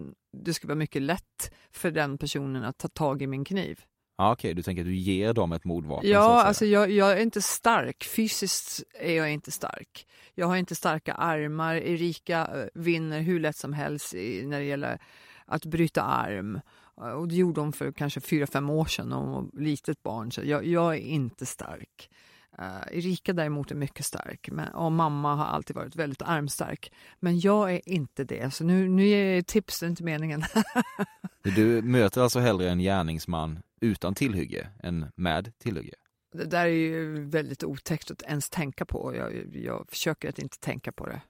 det 0.45 0.55
skulle 0.55 0.69
vara 0.69 0.79
mycket 0.79 1.03
lätt 1.03 1.53
för 1.73 1.91
den 1.91 2.19
personen 2.19 2.65
att 2.65 2.79
ta 2.79 2.89
tag 2.89 3.23
i 3.23 3.27
min 3.27 3.45
kniv. 3.45 3.81
Ja, 4.19 4.33
Okej, 4.33 4.55
du 4.55 4.63
tänker 4.63 4.83
att 4.83 4.87
du 4.87 4.97
ger 4.97 5.33
dem 5.33 5.53
ett 5.53 5.65
mordvapen? 5.65 6.11
Ja, 6.11 6.43
alltså 6.43 6.65
jag, 6.65 6.91
jag 6.91 7.13
är 7.13 7.23
inte 7.23 7.43
stark. 7.43 8.05
Fysiskt 8.05 8.83
är 9.01 9.17
jag 9.17 9.33
inte 9.33 9.51
stark. 9.51 10.07
Jag 10.35 10.47
har 10.47 10.57
inte 10.57 10.75
starka 10.75 11.15
armar. 11.15 11.75
Erika 11.75 12.41
eh, 12.41 12.67
vinner 12.75 13.21
hur 13.21 13.41
lätt 13.41 13.57
som 13.57 13.73
helst 13.73 14.15
i, 14.15 14.47
när 14.47 14.59
det 14.59 14.65
gäller 14.65 14.99
att 15.47 15.65
bryta 15.65 16.03
arm. 16.03 16.61
Eh, 17.01 17.09
Och 17.09 17.29
det 17.29 17.35
gjorde 17.35 17.61
hon 17.61 17.73
för 17.73 17.93
kanske 17.93 18.21
fyra 18.21 18.47
fem 18.47 18.71
år 18.71 18.85
sedan 18.85 19.09
när 19.09 19.17
hon 19.17 19.33
var 19.33 19.61
litet 19.61 20.03
barn. 20.03 20.33
Så 20.33 20.41
jag, 20.45 20.67
jag 20.67 20.95
är 20.95 21.01
inte 21.01 21.47
stark. 21.47 22.11
Uh, 22.59 22.99
Erika 22.99 23.33
däremot 23.33 23.71
är 23.71 23.75
mycket 23.75 24.07
stark 24.07 24.49
men, 24.53 24.69
och 24.69 24.93
mamma 24.93 25.35
har 25.35 25.45
alltid 25.45 25.77
varit 25.77 25.97
väldigt 25.97 26.23
armstark. 26.23 26.93
Men 27.21 27.41
jag 27.41 27.73
är 27.75 27.89
inte 27.89 28.25
det. 28.25 28.55
Så 28.55 28.65
nu, 28.65 28.89
nu 28.89 29.07
ger 29.07 29.35
jag 29.35 29.47
tips, 29.47 29.81
det 29.81 29.87
är 29.87 29.91
inte 29.91 30.05
meningen. 30.05 30.43
Du 31.43 31.83
möter 31.83 32.21
alltså 32.21 32.39
hellre 32.41 32.71
en 32.71 32.79
gärningsman 32.79 33.59
utan 33.81 34.15
tillhygge 34.15 34.69
än 34.83 35.07
med 35.17 35.53
tillhygge? 35.59 35.95
Det 36.33 36.45
där 36.45 36.65
är 36.65 36.71
ju 36.71 37.25
väldigt 37.25 37.65
otäckt 37.65 38.11
att 38.11 38.23
ens 38.23 38.51
tänka 38.51 38.85
på. 38.85 39.17
Jag, 39.17 39.57
jag 39.57 39.87
försöker 39.89 40.29
att 40.29 40.39
inte 40.39 40.59
tänka 40.59 40.93
på 40.93 41.07
det. 41.07 41.21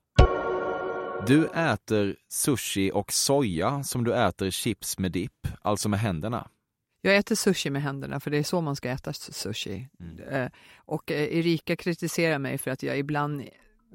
Du 1.27 1.47
äter 1.49 2.17
sushi 2.29 2.91
och 2.95 3.13
soja 3.13 3.83
som 3.83 4.05
du 4.05 4.15
äter 4.15 4.51
chips 4.51 4.99
med 4.99 5.13
dipp, 5.13 5.49
alltså 5.63 5.89
med 5.89 6.01
händerna. 6.01 6.49
Jag 7.01 7.17
äter 7.17 7.35
sushi 7.35 7.71
med 7.71 7.83
händerna 7.83 8.21
för 8.21 8.31
det 8.31 8.39
är 8.39 8.43
så 8.43 8.61
man 8.61 8.77
ska 8.77 8.89
äta 8.91 9.13
sushi. 9.13 9.89
Eh, 10.31 10.49
Och 10.79 11.11
eh, 11.11 11.39
Erika 11.39 11.77
kritiserar 11.77 12.39
mig 12.39 12.59
för 12.59 12.71
att 12.71 12.83
jag 12.83 12.99
ibland 12.99 13.43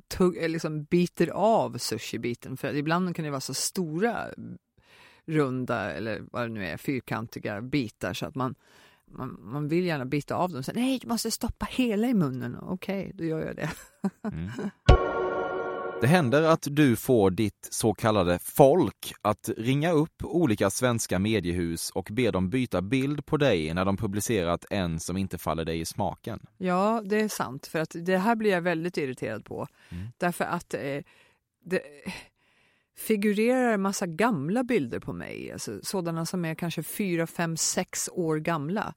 tugg, 0.08 0.38
eh, 0.44 0.50
liksom 0.50 0.84
biter 0.84 1.28
av 1.28 1.78
sushi-biten 1.78 2.58
för 2.58 2.76
ibland 2.76 3.16
kan 3.16 3.26
det 3.26 3.32
vara 3.32 3.42
så 3.42 3.54
stora 3.54 4.28
runda 5.26 5.92
eller 5.92 6.22
vad 6.32 6.44
det 6.44 6.50
nu 6.54 6.66
är, 6.68 6.78
fyrkantiga 6.78 7.62
bitar 7.62 8.14
så 8.14 8.26
att 8.26 8.36
man, 8.36 8.56
man, 9.12 9.38
man 9.42 9.68
vill 9.68 9.86
gärna 9.86 10.06
bita 10.06 10.36
av 10.36 10.50
dem. 10.52 10.64
Så, 10.64 10.72
Nej, 10.76 11.00
du 11.02 11.08
måste 11.08 11.32
stoppa 11.32 11.68
hela 11.72 12.08
i 12.08 12.14
munnen. 12.14 12.58
Okej, 12.62 13.12
då 13.16 13.24
gör 13.24 13.46
jag 13.46 13.56
det. 13.56 13.70
Det 16.02 16.08
händer 16.08 16.44
att 16.44 16.68
du 16.72 16.96
får 16.96 17.32
ditt 17.32 17.68
så 17.72 17.94
kallade 17.94 18.40
folk 18.40 19.14
att 19.22 19.50
ringa 19.58 19.92
upp 19.92 20.24
olika 20.24 20.70
svenska 20.70 21.20
mediehus 21.20 21.90
och 21.90 22.08
be 22.12 22.32
dem 22.32 22.50
byta 22.50 22.82
bild 22.82 23.26
på 23.26 23.38
dig 23.38 23.74
när 23.74 23.86
de 23.86 23.98
publicerat 23.98 24.66
en 24.70 25.00
som 25.00 25.18
inte 25.18 25.38
faller 25.38 25.66
dig 25.66 25.80
i 25.80 25.86
smaken. 25.86 26.40
Ja, 26.58 27.02
det 27.06 27.22
är 27.22 27.28
sant. 27.28 27.68
För 27.68 27.80
att 27.80 27.96
det 28.00 28.18
här 28.18 28.36
blir 28.36 28.52
jag 28.52 28.62
väldigt 28.62 28.98
irriterad 28.98 29.46
på. 29.46 29.68
Därför 30.18 30.46
att 30.46 30.74
eh, 30.74 31.04
det 31.64 31.82
figurerar 32.98 33.74
en 33.74 33.82
massa 33.82 34.08
gamla 34.08 34.64
bilder 34.64 35.00
på 35.00 35.14
mig. 35.14 35.52
Alltså, 35.52 35.80
sådana 35.84 36.26
som 36.26 36.46
är 36.46 36.56
kanske 36.56 36.84
fyra, 36.84 37.28
fem, 37.28 37.58
sex 37.58 38.10
år 38.14 38.38
gamla. 38.38 38.94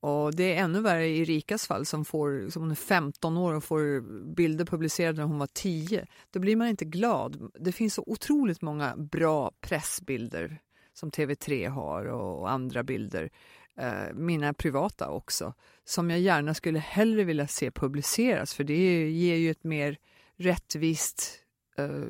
Och 0.00 0.34
det 0.34 0.54
är 0.54 0.64
ännu 0.64 0.80
värre 0.80 1.06
i 1.06 1.24
Rikas 1.24 1.66
fall 1.66 1.86
som, 1.86 2.04
får, 2.04 2.50
som 2.50 2.62
hon 2.62 2.70
är 2.70 2.74
15 2.74 3.36
år 3.36 3.54
och 3.54 3.64
får 3.64 4.00
bilder 4.34 4.64
publicerade 4.64 5.18
när 5.18 5.24
hon 5.24 5.38
var 5.38 5.48
10. 5.52 6.06
Då 6.30 6.40
blir 6.40 6.56
man 6.56 6.68
inte 6.68 6.84
glad. 6.84 7.50
Det 7.60 7.72
finns 7.72 7.94
så 7.94 8.04
otroligt 8.06 8.62
många 8.62 8.96
bra 8.96 9.52
pressbilder 9.60 10.60
som 10.94 11.10
TV3 11.10 11.68
har 11.68 12.04
och 12.04 12.50
andra 12.50 12.82
bilder. 12.82 13.30
Eh, 13.76 14.14
mina 14.14 14.54
privata 14.54 15.10
också. 15.10 15.54
Som 15.84 16.10
jag 16.10 16.20
gärna 16.20 16.54
skulle 16.54 16.78
hellre 16.78 17.24
vilja 17.24 17.46
se 17.46 17.70
publiceras 17.70 18.54
för 18.54 18.64
det 18.64 19.10
ger 19.10 19.36
ju 19.36 19.50
ett 19.50 19.64
mer 19.64 19.98
rättvist... 20.36 21.44
Eh, 21.76 22.04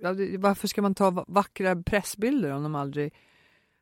ja, 0.00 0.14
varför 0.38 0.68
ska 0.68 0.82
man 0.82 0.94
ta 0.94 1.24
vackra 1.28 1.82
pressbilder 1.82 2.50
om 2.50 2.62
de 2.62 2.74
aldrig 2.74 3.14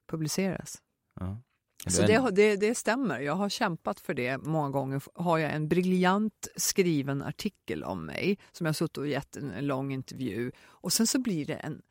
publiceras? 0.07 0.83
Ja. 1.21 1.39
Så 1.87 2.03
det, 2.03 2.31
det, 2.31 2.57
det 2.57 2.75
stämmer. 2.75 3.21
Jag 3.21 3.35
har 3.35 3.49
kämpat 3.49 4.01
för 4.01 4.15
det 4.15 4.39
många 4.39 4.71
gånger. 4.71 5.03
Har 5.15 5.39
jag 5.39 5.53
en 5.55 5.69
briljant 5.69 6.49
skriven 6.57 7.23
artikel 7.23 7.85
om 7.85 8.07
mig 8.07 8.39
som 8.53 8.67
jag 8.67 8.77
suttit 8.77 8.99
och 8.99 9.09
gett 9.09 9.37
en, 9.37 9.51
en 9.51 9.67
lång 9.67 9.93
intervju 9.93 10.53
och 10.61 10.93
sen 10.93 11.07
så 11.07 11.19
blir 11.19 11.47
det 11.47 11.55
en 11.55 11.83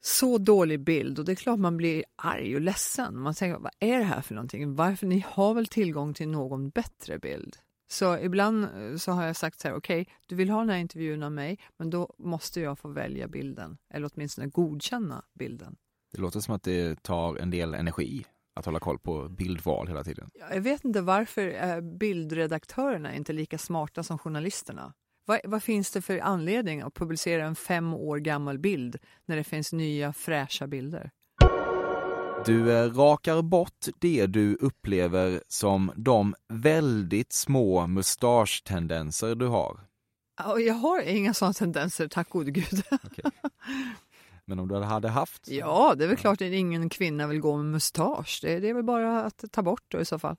så 0.00 0.38
dålig 0.38 0.80
bild 0.80 1.18
och 1.18 1.24
det 1.24 1.32
är 1.32 1.36
klart 1.36 1.58
man 1.58 1.76
blir 1.76 2.04
arg 2.16 2.54
och 2.54 2.60
ledsen. 2.60 3.18
Man 3.18 3.34
tänker, 3.34 3.58
vad 3.58 3.72
är 3.80 3.98
det 3.98 4.04
här 4.04 4.20
för 4.20 4.34
någonting? 4.34 4.74
Varför? 4.74 5.06
Ni 5.06 5.24
har 5.28 5.54
väl 5.54 5.66
tillgång 5.66 6.14
till 6.14 6.28
någon 6.28 6.70
bättre 6.70 7.18
bild? 7.18 7.56
Så 7.90 8.18
ibland 8.18 8.64
eh, 8.64 8.96
så 8.96 9.12
har 9.12 9.26
jag 9.26 9.36
sagt 9.36 9.60
så 9.60 9.68
här, 9.68 9.74
okej, 9.74 10.08
du 10.26 10.34
vill 10.34 10.50
ha 10.50 10.60
den 10.60 10.68
här 10.68 10.76
intervjun 10.76 11.22
av 11.22 11.32
mig, 11.32 11.58
men 11.76 11.90
då 11.90 12.14
måste 12.18 12.60
jag 12.60 12.78
få 12.78 12.88
välja 12.88 13.28
bilden, 13.28 13.78
eller 13.90 14.10
åtminstone 14.14 14.46
godkänna 14.46 15.24
bilden. 15.34 15.76
Det 16.12 16.20
låter 16.20 16.40
som 16.40 16.54
att 16.54 16.62
det 16.62 17.02
tar 17.02 17.36
en 17.36 17.50
del 17.50 17.74
energi 17.74 18.24
att 18.58 18.64
hålla 18.64 18.80
koll 18.80 18.98
på 18.98 19.28
bildval 19.28 19.88
hela 19.88 20.04
tiden. 20.04 20.30
Ja, 20.34 20.54
Jag 20.54 20.60
vet 20.60 20.84
inte 20.84 21.00
varför 21.00 21.48
eh, 21.64 21.80
bildredaktörerna 21.80 23.12
är 23.12 23.16
inte 23.16 23.32
lika 23.32 23.58
smarta 23.58 24.02
som 24.02 24.18
journalisterna. 24.18 24.92
Vad, 25.26 25.40
vad 25.44 25.62
finns 25.62 25.90
det 25.90 26.02
för 26.02 26.18
anledning 26.18 26.80
att 26.80 26.94
publicera 26.94 27.44
en 27.44 27.54
fem 27.56 27.94
år 27.94 28.18
gammal 28.18 28.58
bild 28.58 28.96
när 29.26 29.36
det 29.36 29.44
finns 29.44 29.72
nya 29.72 30.12
fräscha 30.12 30.66
bilder? 30.66 31.10
Du 32.46 32.72
eh, 32.72 32.92
rakar 32.92 33.42
bort 33.42 33.86
det 33.98 34.26
du 34.26 34.54
upplever 34.54 35.42
som 35.48 35.92
de 35.96 36.34
väldigt 36.48 37.32
små 37.32 37.86
mustaschtendenser 37.86 39.34
du 39.34 39.46
har. 39.46 39.80
Jag 40.58 40.74
har 40.74 41.00
inga 41.00 41.34
sådana 41.34 41.52
tendenser, 41.52 42.08
tack 42.08 42.28
gode 42.28 42.50
gud. 42.50 42.82
Men 44.48 44.58
om 44.58 44.68
du 44.68 44.74
hade 44.74 45.08
haft? 45.08 45.48
Ja, 45.48 45.94
det 45.98 46.04
är 46.04 46.08
väl 46.08 46.16
klart 46.16 46.40
att 46.40 46.52
ingen 46.52 46.88
kvinna 46.88 47.26
vill 47.26 47.40
gå 47.40 47.56
med 47.56 47.66
mustasch. 47.66 48.38
Det, 48.42 48.60
det 48.60 48.68
är 48.68 48.74
väl 48.74 48.84
bara 48.84 49.22
att 49.22 49.44
ta 49.52 49.62
bort 49.62 49.84
då 49.88 50.00
i 50.00 50.04
så 50.04 50.18
fall. 50.18 50.36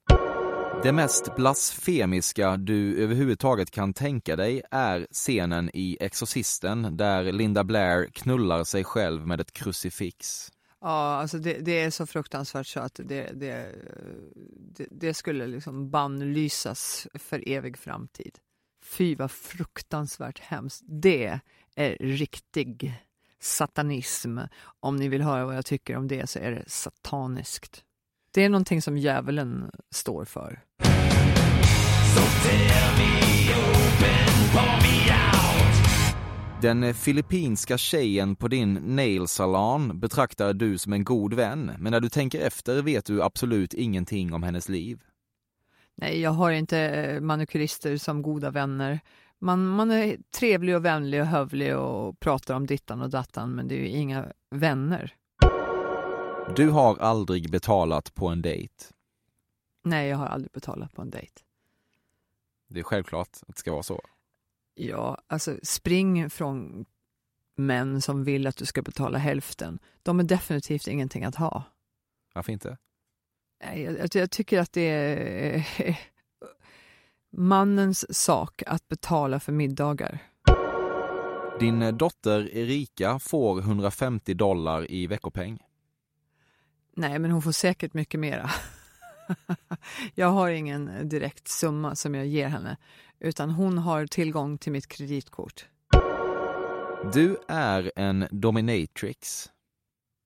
Det 0.84 0.91
mest 0.91 1.36
blasfemiska 1.36 2.58
du 2.58 3.04
överhuvudtaget 3.04 3.72
kan 3.72 3.93
tänka 3.93 4.36
dig 4.36 4.62
är 4.72 5.08
scenen 5.12 5.69
i 5.74 5.98
Exorcisten 6.00 6.98
där 6.98 7.32
Linda 7.32 7.63
Blair 7.63 8.06
knullar 8.13 8.63
sig 8.63 8.84
själv 8.84 9.28
med 9.28 9.41
ett 9.41 9.52
krucifix. 9.52 10.50
Ja, 10.82 11.15
alltså 11.15 11.38
det, 11.38 11.54
det 11.54 11.80
är 11.80 11.89
så 11.89 12.06
fruktansvärt 12.06 12.67
så 12.67 12.80
att 12.80 13.00
det, 13.04 13.32
det, 13.34 13.76
det, 14.91 15.13
skulle 15.13 15.48
liksom 15.48 15.89
bannlysas 15.89 17.08
för 17.13 17.50
evig 17.50 17.78
framtid. 17.78 18.38
Fy 18.84 19.15
vad 19.15 19.32
fruktansvärt 19.32 20.39
hemskt. 20.39 20.84
Det 20.88 21.39
är 21.76 21.98
riktig 22.00 22.93
satanism. 23.39 24.39
Om 24.80 24.95
ni 24.95 25.08
vill 25.08 25.21
höra 25.21 25.45
vad 25.45 25.56
jag 25.56 25.65
tycker 25.65 25.97
om 25.97 26.08
det 26.08 26.30
så 26.30 26.39
är 26.39 26.52
det 26.52 26.63
sataniskt. 26.67 27.84
Det 28.34 28.43
är 28.43 28.49
någonting 28.49 28.82
som 28.82 28.97
djävulen 28.97 29.71
står 29.91 30.25
för. 30.25 30.63
Den 36.62 36.84
eh, 36.84 36.93
filippinska 36.93 37.78
tjejen 37.78 38.36
på 38.36 38.47
din 38.47 38.73
nail 38.73 39.28
salon 39.28 39.99
betraktar 39.99 40.54
du 40.54 40.78
som 40.78 40.93
en 40.93 41.04
god 41.04 41.34
vän, 41.34 41.71
men 41.80 41.91
när 41.91 41.99
du 41.99 42.10
tänker 42.10 42.39
efter 42.39 42.82
vet 42.82 43.06
du 43.06 43.23
absolut 43.23 43.73
ingenting 43.73 44.34
om 44.34 44.43
hennes 44.43 44.69
liv. 44.69 44.99
Nej, 45.95 46.21
jag 46.21 46.32
har 46.32 46.52
inte 46.52 46.80
eh, 46.80 47.21
manikyrister 47.21 47.97
som 47.97 48.21
goda 48.21 48.52
vänner. 48.52 48.99
Man, 49.41 49.67
man 49.67 49.91
är 49.91 50.17
trevlig 50.32 50.75
och 50.75 50.86
vänlig 50.86 51.21
och 51.21 51.28
hövlig 51.28 51.78
och 51.78 52.19
pratar 52.19 52.56
om 52.56 52.65
dittan 52.67 53.02
och 53.02 53.10
dattan, 53.10 53.52
men 53.56 53.67
det 53.67 53.75
är 53.75 53.80
ju 53.80 53.88
inga 53.88 54.34
vänner. 54.49 55.15
Du 56.56 56.69
har 56.69 56.97
aldrig 56.97 57.52
betalat 57.52 58.15
på 58.15 58.28
en 58.28 58.41
dejt. 58.41 58.73
Nej, 59.84 60.10
jag 60.10 60.17
har 60.17 60.25
aldrig 60.25 60.52
betalat 60.52 60.93
på 60.93 61.02
en 61.02 61.10
dejt. 61.10 61.41
Det 62.67 62.80
är 62.80 62.84
självklart 62.84 63.28
att 63.28 63.43
det 63.47 63.58
ska 63.58 63.71
vara 63.71 63.84
så. 63.84 64.02
Ja, 64.73 65.17
alltså 65.28 65.58
spring 65.63 66.30
från 66.30 66.86
män 67.56 68.02
som 68.02 68.23
vill 68.23 68.47
att 68.47 68.58
du 68.58 68.65
ska 68.65 68.82
betala 68.82 69.17
hälften. 69.17 69.80
De 70.04 70.19
är 70.19 70.23
definitivt 70.23 70.88
ingenting 70.88 71.23
att 71.23 71.36
ha. 71.36 71.63
Varför 72.34 72.52
inte? 72.52 72.78
Nej, 73.63 73.82
Jag, 73.82 73.99
jag, 73.99 74.10
jag 74.13 74.32
tycker 74.32 74.60
att 74.60 74.73
det 74.73 74.82
är 74.82 75.65
mannens 77.32 78.15
sak 78.18 78.63
att 78.68 78.88
betala 78.88 79.39
för 79.39 79.52
middagar. 79.52 80.20
Din 81.60 81.82
eh, 81.82 81.94
dotter 81.94 82.58
Erika 82.58 83.20
får 83.20 83.60
150 83.60 84.34
dollar 84.34 84.92
i 84.92 85.08
veckopeng. 85.08 85.60
Nej, 86.96 87.20
men 87.20 87.32
hon 87.32 87.42
får 87.42 87.52
säkert 87.52 87.94
mycket 87.94 88.20
mera. 88.20 88.50
jag 90.15 90.28
har 90.28 90.50
ingen 90.50 91.10
direkt 91.10 91.48
summa 91.48 91.96
som 91.96 92.15
jag 92.15 92.28
ger 92.28 92.48
henne, 92.48 92.78
utan 93.20 93.50
hon 93.50 93.78
har 93.78 94.08
tillgång 94.08 94.58
till 94.58 94.72
mitt 94.72 94.88
kreditkort. 94.88 95.68
Du 97.13 97.38
är 97.48 97.92
en 97.96 98.28
dominatrix. 98.32 99.50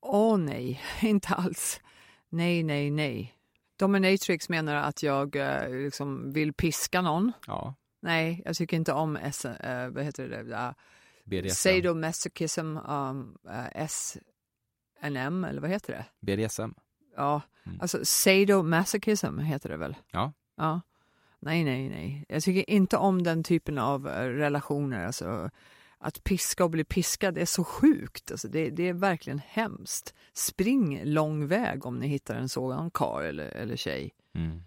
Åh 0.01 0.37
nej, 0.37 0.81
inte 1.01 1.33
alls. 1.33 1.81
Nej, 2.29 2.63
nej, 2.63 2.91
nej. 2.91 3.33
Dominatrix 3.75 4.49
menar 4.49 4.75
att 4.75 5.03
jag 5.03 5.35
eh, 5.35 5.69
liksom 5.69 6.31
vill 6.31 6.53
piska 6.53 7.01
någon. 7.01 7.31
Ja, 7.47 7.75
Nej, 8.03 8.41
jag 8.45 8.55
tycker 8.55 8.77
inte 8.77 8.93
om 8.93 9.15
S, 9.15 9.45
eh, 9.45 9.89
vad 9.89 10.03
heter 10.03 10.29
det, 10.29 10.41
uh, 10.41 10.71
BDSM. 11.23 11.49
sadomasochism, 11.49 12.77
um, 12.77 13.37
uh, 13.47 13.67
S&M 13.71 15.43
eller 15.43 15.61
vad 15.61 15.69
heter 15.69 15.93
det? 15.93 16.35
BDSM. 16.35 16.69
ja, 17.15 17.41
alltså 17.79 17.99
sadomasochism 18.05 19.39
heter 19.39 19.69
det 19.69 19.77
väl? 19.77 19.95
Ja. 20.11 20.33
Ja. 20.57 20.81
Nej, 21.39 21.63
nej, 21.63 21.89
nej. 21.89 22.25
Jag 22.29 22.43
tycker 22.43 22.69
inte 22.69 22.97
om 22.97 23.23
den 23.23 23.43
typen 23.43 23.77
av 23.77 24.07
eh, 24.07 24.29
relationer. 24.29 25.05
Alltså, 25.05 25.49
att 26.03 26.23
piska 26.23 26.63
och 26.63 26.69
bli 26.69 26.83
piskad 26.83 27.37
är 27.37 27.45
så 27.45 27.63
sjukt. 27.63 28.31
Alltså, 28.31 28.47
det, 28.47 28.69
det 28.69 28.89
är 28.89 28.93
verkligen 28.93 29.39
hemskt. 29.39 30.13
Spring 30.33 31.01
lång 31.03 31.47
väg 31.47 31.85
om 31.85 31.99
ni 31.99 32.07
hittar 32.07 32.35
en 32.35 32.49
sådan 32.49 32.91
karl 32.91 33.23
eller, 33.25 33.45
eller 33.49 33.75
tjej. 33.75 34.11
Mm. 34.35 34.61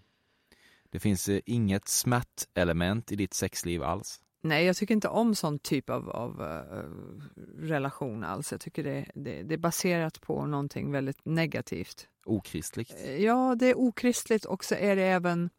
Det 0.89 0.99
finns 0.99 1.29
eh, 1.29 1.39
inget 1.45 1.87
smärtelement 1.87 3.11
i 3.11 3.15
ditt 3.15 3.33
sexliv 3.33 3.83
alls. 3.83 4.21
Nej, 4.41 4.65
jag 4.65 4.75
tycker 4.75 4.93
inte 4.93 5.07
om 5.07 5.35
sån 5.35 5.59
typ 5.59 5.89
av, 5.89 6.09
av 6.09 6.41
uh, 6.41 7.21
relation 7.57 8.23
alls. 8.23 8.51
Jag 8.51 8.61
tycker 8.61 8.83
det, 8.83 9.05
det, 9.15 9.43
det 9.43 9.53
är 9.53 9.57
baserat 9.57 10.21
på 10.21 10.45
någonting 10.45 10.91
väldigt 10.91 11.25
negativt. 11.25 12.07
Okristligt. 12.25 12.95
Ja, 13.19 13.55
det 13.59 13.65
är 13.65 13.77
okristligt 13.77 14.45
och 14.45 14.63
så 14.63 14.75
är 14.75 14.95
det 14.95 15.03
även... 15.03 15.49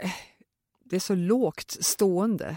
eh, 0.00 0.10
Det 0.84 0.96
är 0.96 1.00
så 1.00 1.14
lågt 1.14 1.70
stående. 1.80 2.56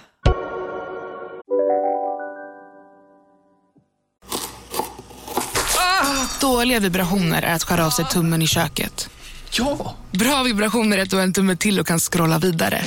Dåliga 6.41 6.79
vibrationer 6.79 7.41
är 7.41 7.53
att 7.53 7.63
skära 7.63 7.85
av 7.85 7.89
sig 7.89 8.05
tummen 8.05 8.41
i 8.41 8.47
köket. 8.47 9.09
Ja! 9.51 9.95
Bra 10.11 10.43
vibrationer 10.43 10.97
är 10.97 11.01
att 11.01 11.09
du 11.09 11.15
har 11.15 11.23
en 11.23 11.33
tumme 11.33 11.55
till 11.55 11.79
och 11.79 11.87
kan 11.87 11.99
scrolla 11.99 12.39
vidare. 12.39 12.81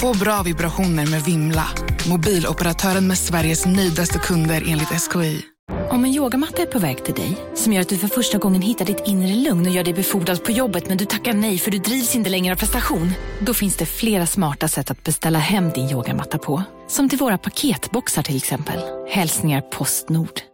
Få 0.00 0.14
bra 0.14 0.42
vibrationer 0.42 1.06
med 1.06 1.22
Vimla. 1.22 1.66
Mobiloperatören 2.08 3.06
med 3.06 3.18
Sveriges 3.18 3.66
nöjdaste 3.66 4.18
kunder 4.18 4.64
enligt 4.66 4.88
SKI. 4.88 5.42
Om 5.90 6.04
en 6.04 6.14
yogamatta 6.14 6.62
är 6.62 6.66
på 6.66 6.78
väg 6.78 7.04
till 7.04 7.14
dig, 7.14 7.36
som 7.54 7.72
gör 7.72 7.80
att 7.80 7.88
du 7.88 7.98
för 7.98 8.08
första 8.08 8.38
gången 8.38 8.62
hittar 8.62 8.84
ditt 8.84 9.02
inre 9.06 9.34
lugn 9.34 9.66
och 9.66 9.72
gör 9.72 9.84
dig 9.84 9.94
befordrad 9.94 10.44
på 10.44 10.52
jobbet 10.52 10.88
men 10.88 10.96
du 10.96 11.04
tackar 11.04 11.32
nej 11.32 11.58
för 11.58 11.70
du 11.70 11.78
drivs 11.78 12.16
inte 12.16 12.30
längre 12.30 12.54
av 12.54 12.58
prestation. 12.58 13.12
Då 13.40 13.54
finns 13.54 13.76
det 13.76 13.86
flera 13.86 14.26
smarta 14.26 14.68
sätt 14.68 14.90
att 14.90 15.04
beställa 15.04 15.38
hem 15.38 15.70
din 15.70 15.90
yogamatta 15.90 16.38
på. 16.38 16.62
Som 16.88 17.08
till 17.08 17.18
våra 17.18 17.38
paketboxar 17.38 18.22
till 18.22 18.36
exempel. 18.36 18.80
Hälsningar 19.10 19.60
Postnord. 19.60 20.53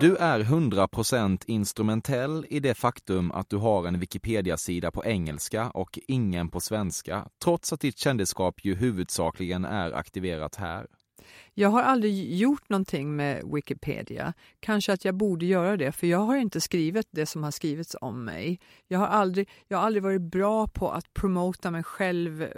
Du 0.00 0.16
är 0.16 0.40
100% 0.40 1.44
instrumentell 1.46 2.46
i 2.48 2.60
det 2.60 2.74
faktum 2.74 3.32
att 3.32 3.50
du 3.50 3.56
har 3.56 3.86
en 3.86 3.98
Wikipedia-sida 4.00 4.90
på 4.90 5.04
engelska 5.04 5.70
och 5.70 5.98
ingen 6.08 6.48
på 6.48 6.60
svenska, 6.60 7.28
trots 7.44 7.72
att 7.72 7.80
ditt 7.80 7.98
kändisskap 7.98 8.64
ju 8.64 8.74
huvudsakligen 8.74 9.64
är 9.64 9.92
aktiverat 9.92 10.54
här. 10.54 10.86
Jag 11.54 11.68
har 11.68 11.82
aldrig 11.82 12.34
gjort 12.34 12.68
någonting 12.68 13.16
med 13.16 13.42
Wikipedia. 13.54 14.32
Kanske 14.60 14.92
att 14.92 15.04
jag 15.04 15.14
borde 15.14 15.46
göra 15.46 15.76
det, 15.76 15.92
för 15.92 16.06
jag 16.06 16.18
har 16.18 16.36
inte 16.36 16.60
skrivit 16.60 17.06
det 17.10 17.26
som 17.26 17.42
har 17.42 17.50
skrivits 17.50 17.96
om 18.00 18.24
mig. 18.24 18.60
Jag 18.88 18.98
har 18.98 19.06
aldrig, 19.06 19.48
jag 19.68 19.78
har 19.78 19.86
aldrig 19.86 20.02
varit 20.02 20.22
bra 20.22 20.66
på 20.66 20.90
att 20.90 21.14
promota 21.14 21.70
mig 21.70 21.82
själv 21.82 22.42
eh, 22.42 22.48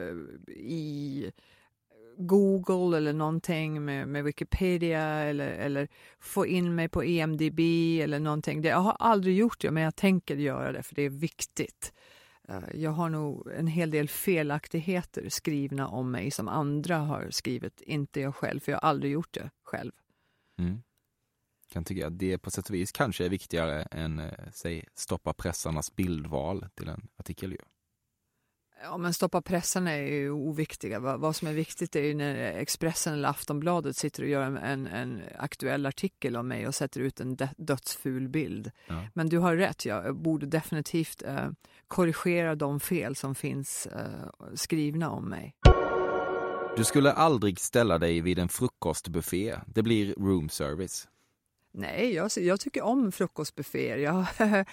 i 0.57 1.31
Google 2.19 2.97
eller 2.97 3.13
någonting 3.13 3.85
med, 3.85 4.09
med 4.09 4.25
Wikipedia 4.25 5.03
eller, 5.03 5.49
eller 5.49 5.89
få 6.19 6.47
in 6.47 6.75
mig 6.75 6.89
på 6.89 7.05
EMDB 7.05 7.61
eller 8.01 8.21
någonting. 8.21 8.63
Det, 8.63 8.69
jag 8.69 8.81
har 8.81 8.97
aldrig 8.99 9.37
gjort 9.37 9.61
det, 9.61 9.71
men 9.71 9.83
jag 9.83 9.97
tänker 9.97 10.37
göra 10.37 10.73
det 10.73 10.83
för 10.83 10.95
det 10.95 11.03
är 11.03 11.11
viktigt. 11.11 11.93
Eh, 12.49 12.63
jag 12.75 12.91
har 12.91 13.09
nog 13.09 13.51
en 13.51 13.67
hel 13.67 13.91
del 13.91 14.09
felaktigheter 14.09 15.29
skrivna 15.29 15.89
om 15.89 16.11
mig 16.11 16.31
som 16.31 16.49
andra 16.49 16.97
har 16.97 17.31
skrivit, 17.31 17.81
inte 17.81 18.21
jag 18.21 18.35
själv, 18.35 18.61
för 18.61 18.73
jag 18.73 18.81
har 18.81 18.89
aldrig 18.89 19.13
gjort 19.13 19.35
det 19.35 19.51
själv. 19.63 19.93
Mm. 20.59 20.83
Kan 21.73 21.85
tycka 21.85 22.07
att 22.07 22.19
det 22.19 22.39
på 22.39 22.51
sätt 22.51 22.69
och 22.69 22.75
vis 22.75 22.93
kanske 22.93 23.25
är 23.25 23.29
viktigare 23.29 23.83
än, 23.83 24.19
eh, 24.19 24.33
säg, 24.53 24.85
stoppa 24.95 25.33
pressarnas 25.33 25.97
bildval 25.97 26.67
till 26.75 26.89
en 26.89 27.09
artikel 27.17 27.53
ju. 27.53 27.59
Ja, 28.83 28.97
men 28.97 29.15
stoppa 29.15 29.43
pressen 29.43 29.89
är 29.89 29.97
ju 29.97 30.31
oviktiga. 30.31 31.01
Vad, 31.01 31.21
vad 31.21 31.37
som 31.37 31.49
är 31.49 31.53
viktigt 31.53 31.97
är 31.97 32.03
ju 32.03 32.15
när 32.15 32.35
Expressen 32.35 33.15
eller 33.15 33.29
Aftonbladet 33.29 33.97
sitter 33.97 34.23
och 34.23 34.29
gör 34.29 34.43
en, 34.43 34.57
en, 34.57 34.87
en 34.87 35.23
aktuell 35.39 35.87
artikel 35.87 36.37
om 36.37 36.49
mig 36.49 36.67
och 36.67 36.75
sätter 36.75 37.01
ut 37.01 37.21
en 37.21 37.37
dö- 37.37 37.49
dödsful 37.57 38.29
bild. 38.29 38.71
Ja. 38.87 39.07
Men 39.15 39.29
du 39.29 39.39
har 39.39 39.57
rätt, 39.57 39.85
jag 39.85 40.17
borde 40.17 40.47
definitivt 40.47 41.23
eh, 41.23 41.49
korrigera 41.89 42.55
de 42.55 42.81
fel 42.81 43.17
som 43.17 43.35
finns 43.35 43.87
eh, 43.87 44.31
skrivna 44.55 45.11
om 45.11 45.29
mig. 45.29 45.55
Du 46.77 46.85
skulle 46.85 47.13
aldrig 47.13 47.61
ställa 47.61 47.99
dig 47.99 48.21
vid 48.21 48.39
en 48.39 48.49
frukostbuffé. 48.49 49.57
Det 49.67 49.83
blir 49.83 50.15
room 50.15 50.49
service. 50.49 51.09
Nej, 51.73 52.15
jag, 52.15 52.31
jag 52.37 52.61
tycker 52.61 52.83
om 52.83 53.13
frukostbufféer. 53.13 53.97
Jag 53.97 54.27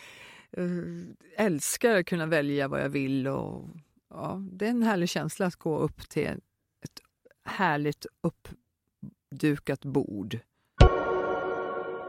eh, 0.51 1.45
älskar 1.45 1.95
att 1.95 2.05
kunna 2.05 2.25
välja 2.25 2.67
vad 2.67 2.81
jag 2.81 2.89
vill. 2.89 3.27
Och, 3.27 3.69
ja, 4.13 4.41
det 4.51 4.65
är 4.65 4.69
en 4.69 4.83
härlig 4.83 5.09
känsla 5.09 5.45
att 5.45 5.55
gå 5.55 5.77
upp 5.77 6.09
till 6.09 6.27
ett 6.83 7.01
härligt 7.45 8.05
uppdukat 8.21 9.85
bord. 9.85 10.39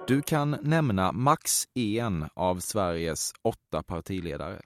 Du 0.06 0.22
kan 0.22 0.50
nämna 0.62 1.12
max 1.12 1.68
en 1.74 2.28
av 2.34 2.60
Sveriges 2.60 3.32
åtta 3.42 3.82
partiledare. 3.82 4.60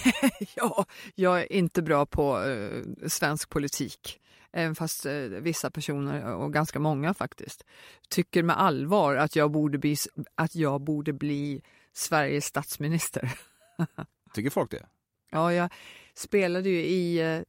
ja, 0.54 0.86
jag 1.14 1.40
är 1.40 1.52
inte 1.52 1.82
bra 1.82 2.06
på 2.06 2.42
eh, 2.42 2.82
svensk 3.08 3.50
politik. 3.50 4.20
Även 4.52 4.74
fast 4.74 5.06
eh, 5.06 5.14
vissa 5.14 5.70
personer, 5.70 6.34
och 6.34 6.52
ganska 6.52 6.78
många 6.78 7.14
faktiskt, 7.14 7.64
tycker 8.08 8.42
med 8.42 8.60
allvar 8.60 9.16
att 9.16 9.36
jag 9.36 9.50
borde 9.50 9.78
bli, 9.78 9.96
att 10.34 10.54
jag 10.54 10.80
borde 10.80 11.12
bli 11.12 11.62
Sveriges 11.92 12.44
statsminister. 12.44 13.32
Tycker 14.34 14.50
folk 14.50 14.70
det? 14.70 14.86
Ja, 15.30 15.52
jag 15.52 15.70
spelade 16.14 16.68
ju 16.68 16.82
i 16.82 17.20
eh, 17.20 17.40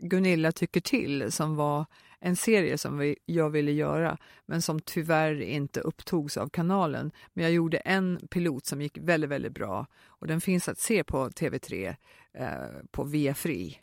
Gunilla 0.00 0.52
tycker 0.52 0.80
till 0.80 1.32
som 1.32 1.56
var 1.56 1.86
en 2.20 2.36
serie 2.36 2.78
som 2.78 2.98
vi, 2.98 3.16
jag 3.24 3.50
ville 3.50 3.72
göra 3.72 4.18
men 4.46 4.62
som 4.62 4.80
tyvärr 4.80 5.40
inte 5.40 5.80
upptogs 5.80 6.36
av 6.36 6.48
kanalen. 6.48 7.12
Men 7.32 7.44
jag 7.44 7.52
gjorde 7.52 7.78
en 7.78 8.28
pilot 8.30 8.66
som 8.66 8.82
gick 8.82 8.98
väldigt, 8.98 9.30
väldigt 9.30 9.52
bra 9.52 9.86
och 10.06 10.26
den 10.26 10.40
finns 10.40 10.68
att 10.68 10.78
se 10.78 11.04
på 11.04 11.28
TV3 11.28 11.96
eh, 12.34 12.46
på 12.90 13.04
Via 13.04 13.34
Fri. 13.34 13.78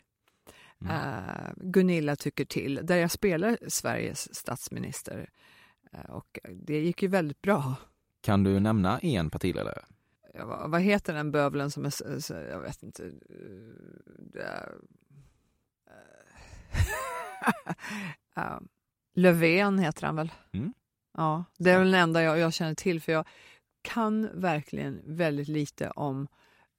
Eh, 0.88 1.52
Gunilla 1.56 2.16
tycker 2.16 2.44
till, 2.44 2.80
där 2.82 2.96
jag 2.96 3.10
spelar 3.10 3.58
Sveriges 3.68 4.34
statsminister. 4.34 5.30
Eh, 5.92 6.10
och 6.10 6.38
det 6.50 6.80
gick 6.80 7.02
ju 7.02 7.08
väldigt 7.08 7.42
bra. 7.42 7.74
Kan 8.20 8.44
du 8.44 8.60
nämna 8.60 8.98
en 8.98 9.30
partiledare? 9.30 9.82
Ja, 10.34 10.66
vad, 10.68 10.80
heter 10.80 11.14
den 11.14 11.30
bövelen 11.32 11.70
som 11.70 11.84
är, 11.84 12.50
jag 12.50 12.60
vet 12.60 12.82
inte. 12.82 13.12
eh, 14.34 14.68
Löfven 19.14 19.78
heter 19.78 20.06
han 20.06 20.16
väl? 20.16 20.32
Mm. 20.52 20.72
Ja, 21.16 21.44
det 21.58 21.70
är 21.70 21.78
väl 21.78 21.90
den 21.90 22.00
enda 22.00 22.22
jag, 22.22 22.38
jag 22.38 22.52
känner 22.52 22.74
till 22.74 23.00
för 23.00 23.12
jag 23.12 23.26
kan 23.82 24.40
verkligen 24.40 25.00
väldigt 25.04 25.48
lite 25.48 25.90
om 25.90 26.28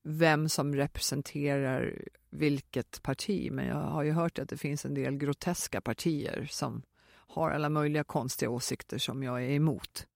vem 0.04 0.50
som 0.50 0.76
representerar 0.76 2.02
vilket 2.30 3.04
parti. 3.04 3.52
Men 3.52 3.68
jag 3.68 3.76
har 3.76 4.04
ju 4.04 4.12
hört 4.12 4.40
att 4.40 4.50
det 4.50 4.58
finns 4.58 4.86
en 4.86 4.94
del 4.94 5.18
groteska 5.18 5.82
partier 5.82 6.48
som 6.50 6.82
har 7.12 7.52
alla 7.52 7.70
möjliga 7.70 8.04
konstiga 8.04 8.50
åsikter 8.50 8.98
som 8.98 9.24
jag 9.24 9.44
är 9.44 9.50
emot. 9.50 10.08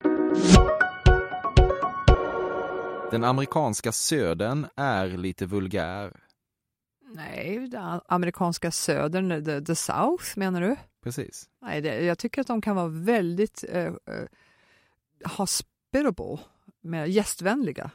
Den 3.11 3.23
amerikanska 3.23 3.91
södern 3.91 4.67
är 4.75 5.07
lite 5.07 5.45
vulgär. 5.45 6.19
Nej, 7.15 7.67
den 7.71 8.01
amerikanska 8.07 8.71
södern, 8.71 9.45
the, 9.45 9.61
the 9.61 9.75
South 9.75 10.23
menar 10.35 10.61
du? 10.61 10.75
Precis. 11.03 11.49
Nej, 11.61 11.81
det, 11.81 12.01
jag 12.05 12.17
tycker 12.17 12.41
att 12.41 12.47
de 12.47 12.61
kan 12.61 12.75
vara 12.75 12.87
väldigt 12.87 13.65
eh, 13.69 13.83
eh, 13.83 13.93
hospitable, 15.37 16.37
med 16.81 17.09
gästvänliga. 17.09 17.91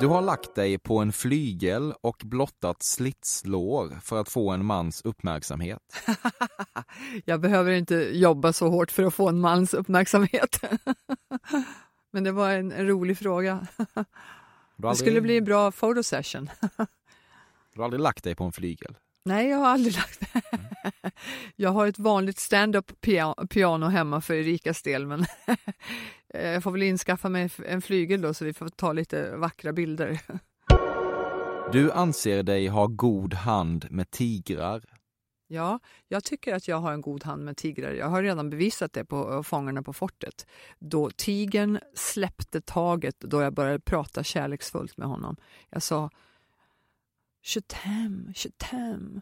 Du 0.00 0.06
har 0.06 0.22
lagt 0.22 0.54
dig 0.54 0.78
på 0.78 0.98
en 0.98 1.12
flygel 1.12 1.94
och 2.00 2.22
blottat 2.24 2.82
slitslår 2.82 3.98
för 4.02 4.20
att 4.20 4.28
få 4.28 4.50
en 4.50 4.64
mans 4.64 5.02
uppmärksamhet. 5.04 5.82
jag 7.24 7.40
behöver 7.40 7.72
inte 7.72 7.94
jobba 7.94 8.52
så 8.52 8.68
hårt 8.68 8.90
för 8.90 9.02
att 9.02 9.14
få 9.14 9.28
en 9.28 9.40
mans 9.40 9.74
uppmärksamhet. 9.74 10.60
Men 12.12 12.24
det 12.24 12.32
var 12.32 12.50
en, 12.50 12.72
en 12.72 12.86
rolig 12.86 13.18
fråga. 13.18 13.66
Har 13.76 13.86
Det 14.76 14.88
aldrig, 14.88 14.96
skulle 14.96 15.20
bli 15.20 15.36
en 15.36 15.44
bra 15.44 15.70
photosession. 15.72 16.50
du 17.74 17.78
har 17.80 17.84
aldrig 17.84 18.00
lagt 18.00 18.24
dig 18.24 18.34
på 18.34 18.44
en 18.44 18.52
flygel? 18.52 18.96
Nej, 19.24 19.48
jag 19.48 19.58
har 19.58 19.66
aldrig 19.68 19.94
lagt 19.94 20.20
Jag 21.56 21.70
har 21.70 21.86
ett 21.86 21.98
vanligt 21.98 22.38
stand-up 22.38 22.92
pia- 23.00 23.46
piano 23.46 23.86
hemma 23.86 24.20
för 24.20 24.34
Erikas 24.34 24.82
del, 24.82 25.06
men 25.06 25.24
jag 26.34 26.62
får 26.62 26.70
väl 26.70 26.82
inskaffa 26.82 27.28
mig 27.28 27.50
en 27.66 27.82
flygel 27.82 28.20
då 28.20 28.34
så 28.34 28.44
vi 28.44 28.52
får 28.52 28.68
ta 28.68 28.92
lite 28.92 29.36
vackra 29.36 29.72
bilder. 29.72 30.20
Du 31.72 31.92
anser 31.92 32.42
dig 32.42 32.66
ha 32.68 32.86
god 32.86 33.34
hand 33.34 33.86
med 33.90 34.10
tigrar. 34.10 34.82
Ja, 35.48 35.80
jag 36.08 36.24
tycker 36.24 36.54
att 36.54 36.68
jag 36.68 36.76
har 36.76 36.92
en 36.92 37.00
god 37.00 37.24
hand 37.24 37.44
med 37.44 37.56
tigrar. 37.56 37.92
Jag 37.92 38.06
har 38.06 38.22
redan 38.22 38.50
bevisat 38.50 38.92
det 38.92 39.04
på 39.04 39.32
eh, 39.32 39.42
Fångarna 39.42 39.82
på 39.82 39.92
fortet. 39.92 40.46
Då 40.78 41.10
tigern 41.10 41.78
släppte 41.94 42.60
taget 42.60 43.20
då 43.20 43.42
jag 43.42 43.54
började 43.54 43.80
prata 43.80 44.24
kärleksfullt 44.24 44.96
med 44.96 45.08
honom. 45.08 45.36
Jag 45.70 45.82
sa 45.82 46.10
Chetem, 47.42 48.32
chetem. 48.34 49.20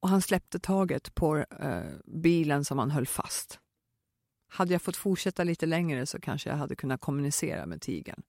Och 0.00 0.08
han 0.08 0.22
släppte 0.22 0.58
taget 0.58 1.14
på 1.14 1.36
eh, 1.36 1.82
bilen 2.04 2.64
som 2.64 2.78
han 2.78 2.90
höll 2.90 3.06
fast. 3.06 3.60
Hade 4.48 4.72
jag 4.72 4.82
fått 4.82 4.96
fortsätta 4.96 5.44
lite 5.44 5.66
längre 5.66 6.06
så 6.06 6.20
kanske 6.20 6.50
jag 6.50 6.56
hade 6.56 6.76
kunnat 6.76 7.00
kommunicera 7.00 7.66
med 7.66 7.80
tigern. 7.80 8.22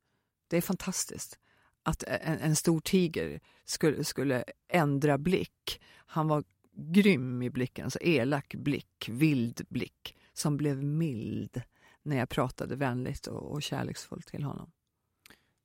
Det 0.48 0.58
är 0.58 0.62
fantastiskt 0.62 1.40
att 1.84 2.04
en, 2.04 2.40
en 2.40 2.56
stor 2.56 2.80
tiger 2.80 3.40
skulle, 3.66 4.04
skulle 4.04 4.44
ändra 4.68 5.18
blick. 5.18 5.82
Han 5.96 6.28
var 6.28 6.44
grym 6.76 7.42
i 7.42 7.50
blicken, 7.50 7.86
alltså 7.86 8.00
elak 8.02 8.56
blick, 8.56 9.10
vild 9.10 9.62
blick 9.70 10.18
som 10.34 10.58
blev 10.58 10.84
mild 10.84 11.62
när 12.04 12.18
jag 12.18 12.30
pratade 12.30 12.76
vänligt 12.76 13.28
och, 13.28 13.52
och 13.52 13.64
kärleksfullt 13.64 14.28
till 14.28 14.44
honom. 14.44 14.72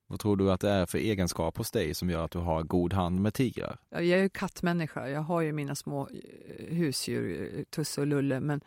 Vad 0.06 0.20
tror 0.20 0.36
du 0.36 0.52
att 0.52 0.60
det 0.60 0.70
är 0.70 0.86
för 0.86 0.98
egenskap 0.98 1.58
hos 1.58 1.70
dig 1.70 1.94
som 1.94 2.10
gör 2.10 2.24
att 2.24 2.30
du 2.30 2.38
har 2.38 2.62
god 2.62 2.92
hand 2.92 3.20
med 3.20 3.34
tigrar? 3.34 3.78
Ja, 3.90 4.00
Jag 4.00 4.18
är 4.18 4.22
ju 4.22 4.28
kattmänniska, 4.28 5.08
jag 5.08 5.20
har 5.20 5.40
ju 5.40 5.52
mina 5.52 5.74
små 5.74 6.08
eh, 6.08 6.76
husdjur, 6.76 7.58
eh, 7.58 7.64
Tusse 7.64 8.00
och 8.00 8.06
Lulle, 8.06 8.40
men 8.40 8.60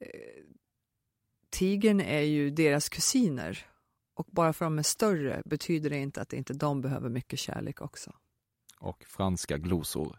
eh, 0.00 0.44
tigern 1.50 2.00
är 2.00 2.20
ju 2.20 2.50
deras 2.50 2.88
kusiner. 2.88 3.66
Och 4.14 4.26
bara 4.30 4.52
för 4.52 4.64
att 4.64 4.70
de 4.70 4.78
är 4.78 4.82
större 4.82 5.42
betyder 5.44 5.90
det 5.90 5.98
inte 5.98 6.22
att 6.22 6.32
inte 6.32 6.52
de 6.52 6.80
behöver 6.80 7.08
mycket 7.08 7.38
kärlek 7.38 7.80
också. 7.80 8.12
Och 8.80 9.04
franska 9.04 9.58
glosor. 9.58 10.18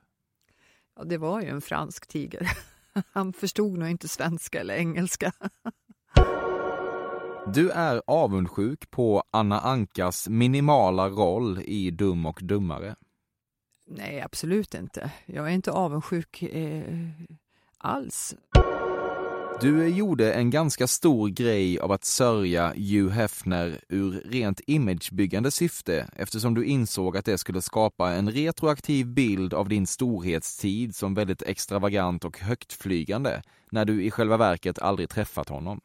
Ja, 0.99 1.05
det 1.05 1.17
var 1.17 1.41
ju 1.41 1.47
en 1.47 1.61
fransk 1.61 2.07
tiger. 2.07 2.51
Han 3.11 3.33
förstod 3.33 3.77
nog 3.77 3.89
inte 3.89 4.07
svenska 4.07 4.59
eller 4.59 4.75
engelska. 4.75 5.31
Du 7.53 7.69
är 7.69 8.01
avundsjuk 8.07 8.91
på 8.91 9.23
Anna 9.31 9.59
Ankas 9.59 10.29
minimala 10.29 11.09
roll 11.09 11.61
i 11.65 11.91
Dum 11.91 12.25
och 12.25 12.39
Dummare. 12.43 12.95
Nej, 13.87 14.21
absolut 14.21 14.73
inte. 14.73 15.11
Jag 15.25 15.45
är 15.45 15.51
inte 15.51 15.71
avundsjuk 15.71 16.43
eh, 16.43 17.09
alls. 17.77 18.35
Du 19.61 19.87
gjorde 19.87 20.33
en 20.33 20.49
ganska 20.49 20.87
stor 20.87 21.29
grej 21.29 21.79
av 21.79 21.91
att 21.91 22.03
sörja 22.03 22.67
Hugh 22.67 23.09
Hefner 23.09 23.79
ur 23.89 24.11
rent 24.25 24.61
imagebyggande 24.67 25.51
syfte 25.51 26.09
eftersom 26.15 26.53
du 26.53 26.65
insåg 26.65 27.17
att 27.17 27.25
det 27.25 27.37
skulle 27.37 27.61
skapa 27.61 28.11
en 28.11 28.31
retroaktiv 28.31 29.07
bild 29.07 29.53
av 29.53 29.69
din 29.69 29.87
storhetstid 29.87 30.95
som 30.95 31.13
väldigt 31.13 31.41
extravagant 31.41 32.25
och 32.25 32.39
högtflygande 32.39 33.41
när 33.71 33.85
du 33.85 34.03
i 34.03 34.11
själva 34.11 34.37
verket 34.37 34.79
aldrig 34.79 35.09
träffat 35.09 35.49
honom. 35.49 35.81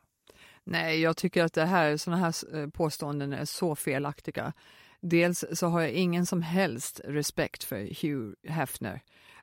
Nej, 0.64 1.00
jag 1.00 1.16
tycker 1.16 1.44
att 1.44 1.52
det 1.52 1.66
här, 1.66 1.96
såna 1.96 2.16
här 2.16 2.34
eh, 2.56 2.68
påståenden 2.68 3.32
är 3.32 3.44
så 3.44 3.74
felaktiga. 3.74 4.52
Dels 5.00 5.44
så 5.52 5.66
har 5.66 5.80
jag 5.80 5.90
ingen 5.90 6.26
som 6.26 6.42
helst 6.42 7.00
respekt 7.04 7.64
för 7.64 8.02
Hugh 8.02 8.34
Hefner. 8.48 9.00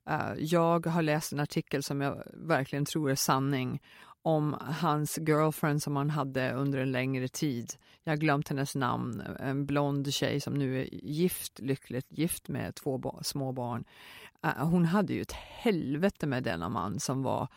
Eh, 0.10 0.34
jag 0.38 0.86
har 0.86 1.02
läst 1.02 1.34
en 1.34 1.40
artikel 1.40 1.84
som 1.84 2.02
jag 2.02 2.24
verkligen 2.34 2.86
tror 2.86 3.12
är 3.12 3.16
sanning 3.16 3.82
om 4.24 4.58
hans 4.62 5.18
girlfriend 5.18 5.84
som 5.84 5.96
han 5.96 6.10
hade 6.10 6.54
under 6.54 6.80
en 6.80 6.92
längre 6.92 7.28
tid. 7.28 7.74
Jag 8.04 8.12
har 8.12 8.18
glömt 8.18 8.50
hennes 8.50 8.76
namn, 8.76 9.22
en 9.40 9.66
blond 9.66 10.14
tjej 10.14 10.42
som 10.42 10.54
nu 10.54 10.82
är 10.82 10.94
gift, 10.94 11.60
lyckligt 11.60 12.08
gift 12.10 12.48
med 12.48 12.76
två 12.76 12.98
ba- 12.98 13.24
små 13.24 13.52
barn. 13.52 13.84
Eh, 14.44 14.68
hon 14.68 14.86
hade 14.86 15.14
ju 15.14 15.22
ett 15.22 15.32
helvete 15.32 16.28
med 16.28 16.44
denna 16.44 16.70
man 16.70 17.00
som 17.00 17.24
var 17.24 17.48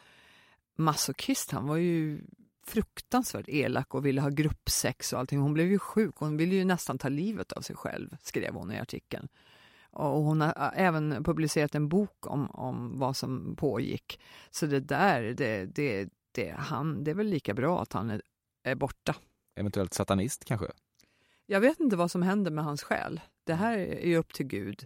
masochist. 0.76 1.51
Han 1.51 1.66
var 1.66 1.76
ju 1.76 2.20
fruktansvärt 2.66 3.49
elak 3.49 3.95
och 3.95 4.07
ville 4.07 4.20
ha 4.20 4.28
gruppsex 4.28 5.12
och 5.12 5.18
allting. 5.18 5.38
Hon 5.38 5.55
blev 5.55 5.66
ju 5.66 5.78
sjuk, 5.78 6.14
hon 6.16 6.36
ville 6.36 6.55
ju 6.55 6.64
nästan 6.64 6.99
ta 6.99 7.09
livet 7.09 7.53
av 7.53 7.61
sig 7.61 7.76
själv, 7.76 8.16
skrev 8.22 8.55
hon 8.55 8.72
i 8.72 8.78
artikeln. 8.78 9.28
Och 9.95 10.22
hon 10.22 10.40
har 10.40 10.72
även 10.76 11.24
publicerat 11.24 11.74
en 11.74 11.88
bok 11.88 12.26
om, 12.26 12.51
om 12.51 12.99
vad 12.99 13.16
som 13.16 13.57
pågick. 13.57 14.20
Så 14.51 14.66
det 14.66 14.80
där, 14.80 15.22
det, 15.22 15.64
det, 15.64 16.09
det, 16.32 16.55
han, 16.59 17.05
det 17.05 17.11
är 17.11 17.14
väl 17.14 17.26
lika 17.26 17.55
bra 17.55 17.82
att 17.82 17.92
han 17.92 18.11
är, 18.11 18.22
är 18.62 18.74
borta. 18.74 19.14
Eventuellt 19.57 19.95
satanist 19.95 20.45
kanske? 20.45 20.66
Jag 21.47 21.61
vet 21.61 21.80
inte 21.80 21.97
vad 21.97 22.11
som 22.11 22.22
händer 22.22 22.51
med 22.51 22.64
hans 22.64 22.82
själ. 22.82 23.20
Det 23.45 23.55
här 23.55 23.78
är 23.78 24.07
ju 24.07 24.16
upp 24.16 24.32
till 24.32 24.47
Gud. 24.47 24.84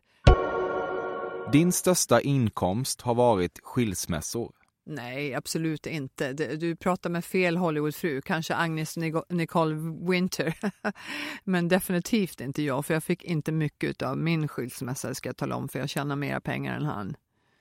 Din 1.52 1.72
största 1.72 2.20
inkomst 2.20 3.00
har 3.00 3.14
varit 3.14 3.60
skilsmässor. 3.62 4.52
Nej, 4.90 5.34
absolut 5.34 5.86
inte. 5.86 6.32
Du 6.32 6.76
pratar 6.76 7.10
med 7.10 7.24
fel 7.24 7.56
Hollywoodfru, 7.56 8.20
kanske 8.22 8.54
Agnes 8.54 8.96
Nicole 9.28 9.74
Winter. 10.10 10.54
Men 11.44 11.68
definitivt 11.68 12.40
inte 12.40 12.62
jag, 12.62 12.86
för 12.86 12.94
jag 12.94 13.04
fick 13.04 13.24
inte 13.24 13.52
mycket 13.52 14.02
av 14.02 14.18
min 14.18 14.48
skilsmässa, 14.48 15.14
ska 15.14 15.28
jag 15.28 15.36
tala 15.36 15.56
om, 15.56 15.68
för 15.68 15.78
jag 15.78 15.88
tjänar 15.88 16.16
mera 16.16 16.40
pengar 16.40 16.76
än 16.76 16.84
han. 16.84 17.16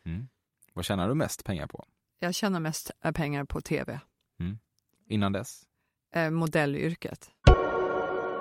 Mm. 0.06 0.28
Vad 0.74 0.86
tjänar 0.86 1.08
du 1.08 1.14
mest 1.16 1.44
pengar 1.44 1.68
på? 1.68 1.86
Jag 2.20 2.36
tjänar 2.36 2.60
mest 2.60 2.92
eh, 3.04 3.12
pengar 3.12 3.46
på 3.46 3.62
tv, 3.62 4.00
Innan 5.10 5.32
dess? 5.32 5.62
eh, 6.16 6.30
modellyrket. 6.30 7.30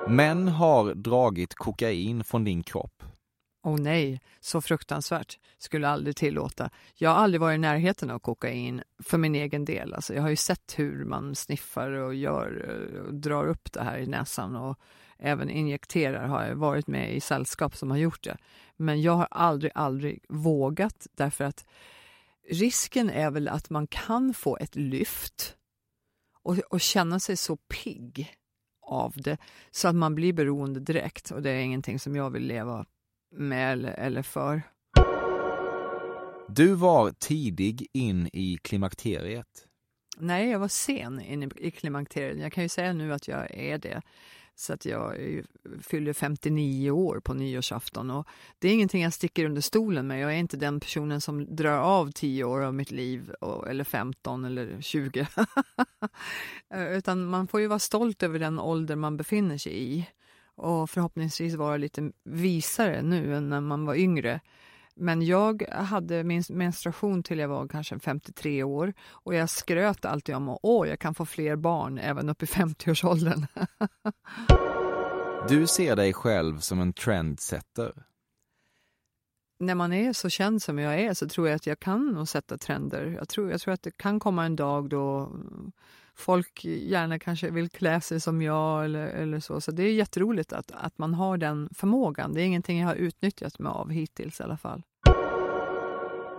Män 0.09 0.49
har 0.49 0.95
dragit 0.95 1.55
kokain 1.55 2.25
från 2.25 2.45
din 2.45 2.63
kropp. 2.63 3.03
Åh 3.67 3.77
nej, 3.81 4.21
så 4.41 4.61
fruktansvärt. 4.61 5.39
Skulle 5.59 5.89
aldrig 5.89 6.17
tillåta. 6.17 6.71
Jag 6.95 7.11
har 7.11 7.17
aldrig 7.17 7.41
varit 7.41 7.55
i 7.55 7.59
närheten 7.59 8.11
av 8.11 8.19
kokain 8.19 8.83
för 8.99 9.19
min 9.19 9.35
egen 9.35 9.65
del. 9.65 9.95
Alltså, 9.95 10.15
jag 10.15 10.23
har 10.23 10.29
ju 10.29 10.37
sett 10.37 10.79
hur 10.79 11.05
man 11.05 11.35
sniffar 11.35 11.91
och 11.91 12.15
gör 12.15 12.69
och 13.07 13.15
drar 13.15 13.47
upp 13.47 13.73
det 13.73 13.83
här 13.83 13.99
i 13.99 14.07
näsan 14.07 14.57
och 14.57 14.79
även 15.19 15.51
injekterar 15.51 16.27
har 16.27 16.45
jag 16.45 16.55
varit 16.55 16.87
med 16.87 17.15
i 17.15 17.21
sällskap 17.21 17.77
som 17.77 17.91
har 17.91 17.99
gjort 17.99 18.25
det. 18.25 18.37
Men 18.77 19.03
jag 19.03 19.13
har 19.13 19.29
aldrig, 19.31 19.73
aldrig 19.75 20.25
vågat 20.29 21.07
därför 21.17 21.45
att 21.45 21.67
risken 22.51 23.11
är 23.11 23.31
väl 23.31 23.49
att 23.49 23.71
man 23.71 23.87
kan 23.87 24.35
få 24.35 24.57
ett 24.57 24.77
lyft 24.77 25.57
och, 26.43 26.59
och 26.59 26.81
känna 26.81 27.21
sig 27.21 27.37
så 27.37 27.57
pigg 27.57 28.35
av 28.83 29.13
det 29.17 29.39
så 29.71 29.89
att 29.89 29.95
man 29.95 30.15
blir 30.15 30.33
beroende 30.33 30.81
direkt 30.81 31.31
och 31.31 31.43
det 31.43 31.51
är 31.51 31.61
ingenting 31.61 31.99
som 31.99 32.17
jag 32.17 32.31
vill 32.31 32.47
leva 32.47 32.87
med 33.31 33.95
eller, 33.99 34.23
för. 34.23 34.63
Du 36.49 36.75
var 36.75 37.11
tidig 37.11 37.87
in 37.93 38.29
i 38.33 38.59
klimakteriet. 38.63 39.67
Nej, 40.19 40.51
jag 40.51 40.59
var 40.59 40.69
sen 40.69 41.21
in 41.21 41.53
i, 41.57 41.71
klimakteriet. 41.71 42.39
Jag 42.39 42.53
kan 42.53 42.63
ju 42.63 42.69
säga 42.69 42.93
nu 42.93 43.13
att 43.13 43.29
jag 43.29 43.51
är 43.51 43.79
det. 43.79 44.03
Så 44.59 44.73
att 44.73 44.85
jag 44.85 45.17
fyller 45.83 46.13
59 46.13 46.91
år 46.91 47.21
på 47.21 47.35
nyårsafton 47.35 48.11
och 48.11 48.27
det 48.59 48.69
är 48.69 48.73
ingenting 48.73 49.03
jag 49.03 49.13
sticker 49.13 49.45
under 49.45 49.61
stolen 49.61 50.07
med. 50.07 50.21
Jag 50.21 50.33
är 50.33 50.37
inte 50.37 50.57
den 50.57 50.81
personen 50.81 51.21
som 51.21 51.57
drar 51.57 51.79
av 51.79 52.11
10 52.13 52.45
år 52.45 52.61
av 52.61 52.75
mitt 52.75 52.91
liv 52.91 53.33
eller 53.69 53.85
15 53.85 54.45
eller 54.45 54.81
20. 54.81 55.27
Eh, 56.75 56.97
Utan 56.97 57.27
man 57.27 57.47
får 57.49 57.61
ju 57.61 57.67
vara 57.67 57.79
stolt 57.79 58.23
över 58.23 58.39
den 58.39 58.59
ålder 58.59 58.97
man 58.97 59.17
befinner 59.17 59.59
sig 59.59 59.83
i 59.83 60.07
och 60.57 60.91
förhoppningsvis 60.91 61.55
vara 61.55 61.77
lite 61.77 62.13
visare 62.25 63.03
nu 63.03 63.37
än 63.37 63.49
när 63.49 63.61
man 63.61 63.87
var 63.87 63.95
yngre. 63.95 64.41
Men 64.95 65.23
jag 65.23 65.63
hade 65.71 66.25
min 66.25 66.43
menstruation 66.49 67.23
till 67.23 67.39
jag 67.39 67.49
var 67.49 67.69
kanske 67.69 67.99
53 67.99 68.63
år 68.63 68.95
och 69.11 69.35
jag 69.35 69.51
skröt 69.51 70.05
alltid 70.05 70.35
om 70.35 70.49
att 70.49 70.59
åh, 70.63 70.89
jag 70.89 70.99
kan 70.99 71.15
få 71.15 71.27
fler 71.27 71.57
barn 71.57 71.99
även 71.99 72.29
upp 72.29 72.43
i 72.43 72.47
50-årsåldern. 72.47 73.47
Du 75.49 75.67
ser 75.67 75.97
dig 75.97 76.13
själv 76.13 76.59
som 76.59 76.81
en 76.81 76.93
trendsetter. 76.93 78.05
När 79.59 79.75
man 79.75 79.93
är 79.93 80.13
så 80.13 80.29
känd 80.29 80.63
som 80.63 80.79
jag 80.79 81.01
är 81.01 81.15
så 81.15 81.29
tror 81.29 81.49
jag 81.49 81.57
att 81.57 81.67
jag 81.67 81.81
kan 81.81 82.07
nog 82.07 82.29
sätta 82.29 82.59
trender. 82.59 83.07
Jag 83.19 83.29
tror, 83.29 83.51
jag 83.51 83.61
tror 83.61 83.75
att 83.75 83.83
det 83.83 83.97
kan 83.97 84.21
komma 84.21 84.45
en 84.45 84.57
dag 84.57 84.89
då 84.89 85.33
folk 86.17 86.65
gärna 86.65 87.19
kanske 87.19 87.51
vill 87.51 87.69
klä 87.69 88.01
sig 88.01 88.21
som 88.21 88.43
jag 88.43 88.85
eller, 88.85 89.07
eller 89.07 89.41
så. 89.41 89.61
Så 89.61 89.71
det 89.73 89.83
är 89.83 89.93
jätteroligt 89.93 90.53
att, 90.53 90.71
att 90.71 90.99
man 90.99 91.15
har 91.15 91.37
den 91.37 91.69
förmågan. 91.75 92.35
Det 92.35 92.43
är 92.43 92.45
ingenting 92.45 92.79
jag 92.79 92.89
har 92.89 92.95
utnyttjat 92.95 93.59
mig 93.59 93.71
av 93.71 93.91
hittills 93.91 94.41
i 94.41 94.43
alla 94.43 94.57
fall. 94.57 94.83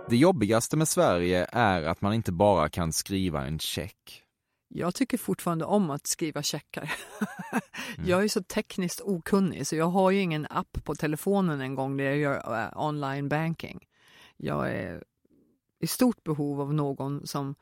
Det 0.08 0.16
jobbigaste 0.16 0.76
med 0.76 0.88
Sverige 0.88 1.46
är 1.52 1.82
att 1.82 2.00
man 2.00 2.14
inte 2.14 2.32
bara 2.32 2.68
kan 2.68 2.92
skriva 2.92 3.46
en 3.46 3.58
check. 3.58 4.22
Jag 4.68 4.94
tycker 4.94 5.18
fortfarande 5.18 5.64
om 5.64 5.90
att 5.90 6.06
skriva 6.06 6.42
checkar. 6.42 6.92
Mm. 7.96 8.10
Jag 8.10 8.24
är 8.24 8.28
så 8.28 8.42
tekniskt 8.42 9.00
okunnig 9.00 9.66
så 9.66 9.76
jag 9.76 9.86
har 9.86 10.10
ju 10.10 10.20
ingen 10.20 10.46
app 10.50 10.84
på 10.84 10.94
telefonen 10.94 11.60
en 11.60 11.74
gång 11.74 11.96
där 11.96 12.04
jag 12.04 12.16
gör 12.16 12.62
eh, 12.62 12.82
online 12.86 13.28
banking. 13.28 13.86
Jag 14.36 14.70
är 14.70 15.04
i 15.80 15.86
stort 15.86 16.24
behov 16.24 16.60
av 16.60 16.74
någon 16.74 17.26
som 17.26 17.54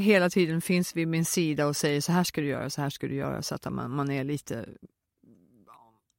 hela 0.00 0.30
tiden 0.30 0.60
finns 0.60 0.96
vid 0.96 1.08
min 1.08 1.24
sida 1.24 1.66
och 1.66 1.76
säger 1.76 2.00
så 2.00 2.12
här 2.12 2.24
ska 2.24 2.40
du 2.40 2.46
göra, 2.46 2.70
så 2.70 2.82
här 2.82 2.90
ska 2.90 3.06
du 3.06 3.14
göra 3.14 3.42
så 3.42 3.54
att 3.54 3.72
man, 3.72 3.90
man 3.90 4.10
är 4.10 4.24
lite 4.24 4.68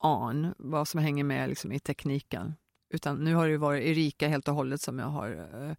on 0.04 0.54
vad 0.58 0.88
som 0.88 1.00
hänger 1.00 1.24
med 1.24 1.50
liksom, 1.50 1.72
i 1.72 1.80
tekniken. 1.80 2.56
Utan 2.90 3.16
nu 3.16 3.36
har 3.36 3.48
det 3.48 3.58
varit 3.58 3.84
Erika 3.84 4.28
helt 4.28 4.48
och 4.48 4.56
hållet 4.56 4.82
som 4.82 5.00
jag 5.00 5.06
har 5.06 5.76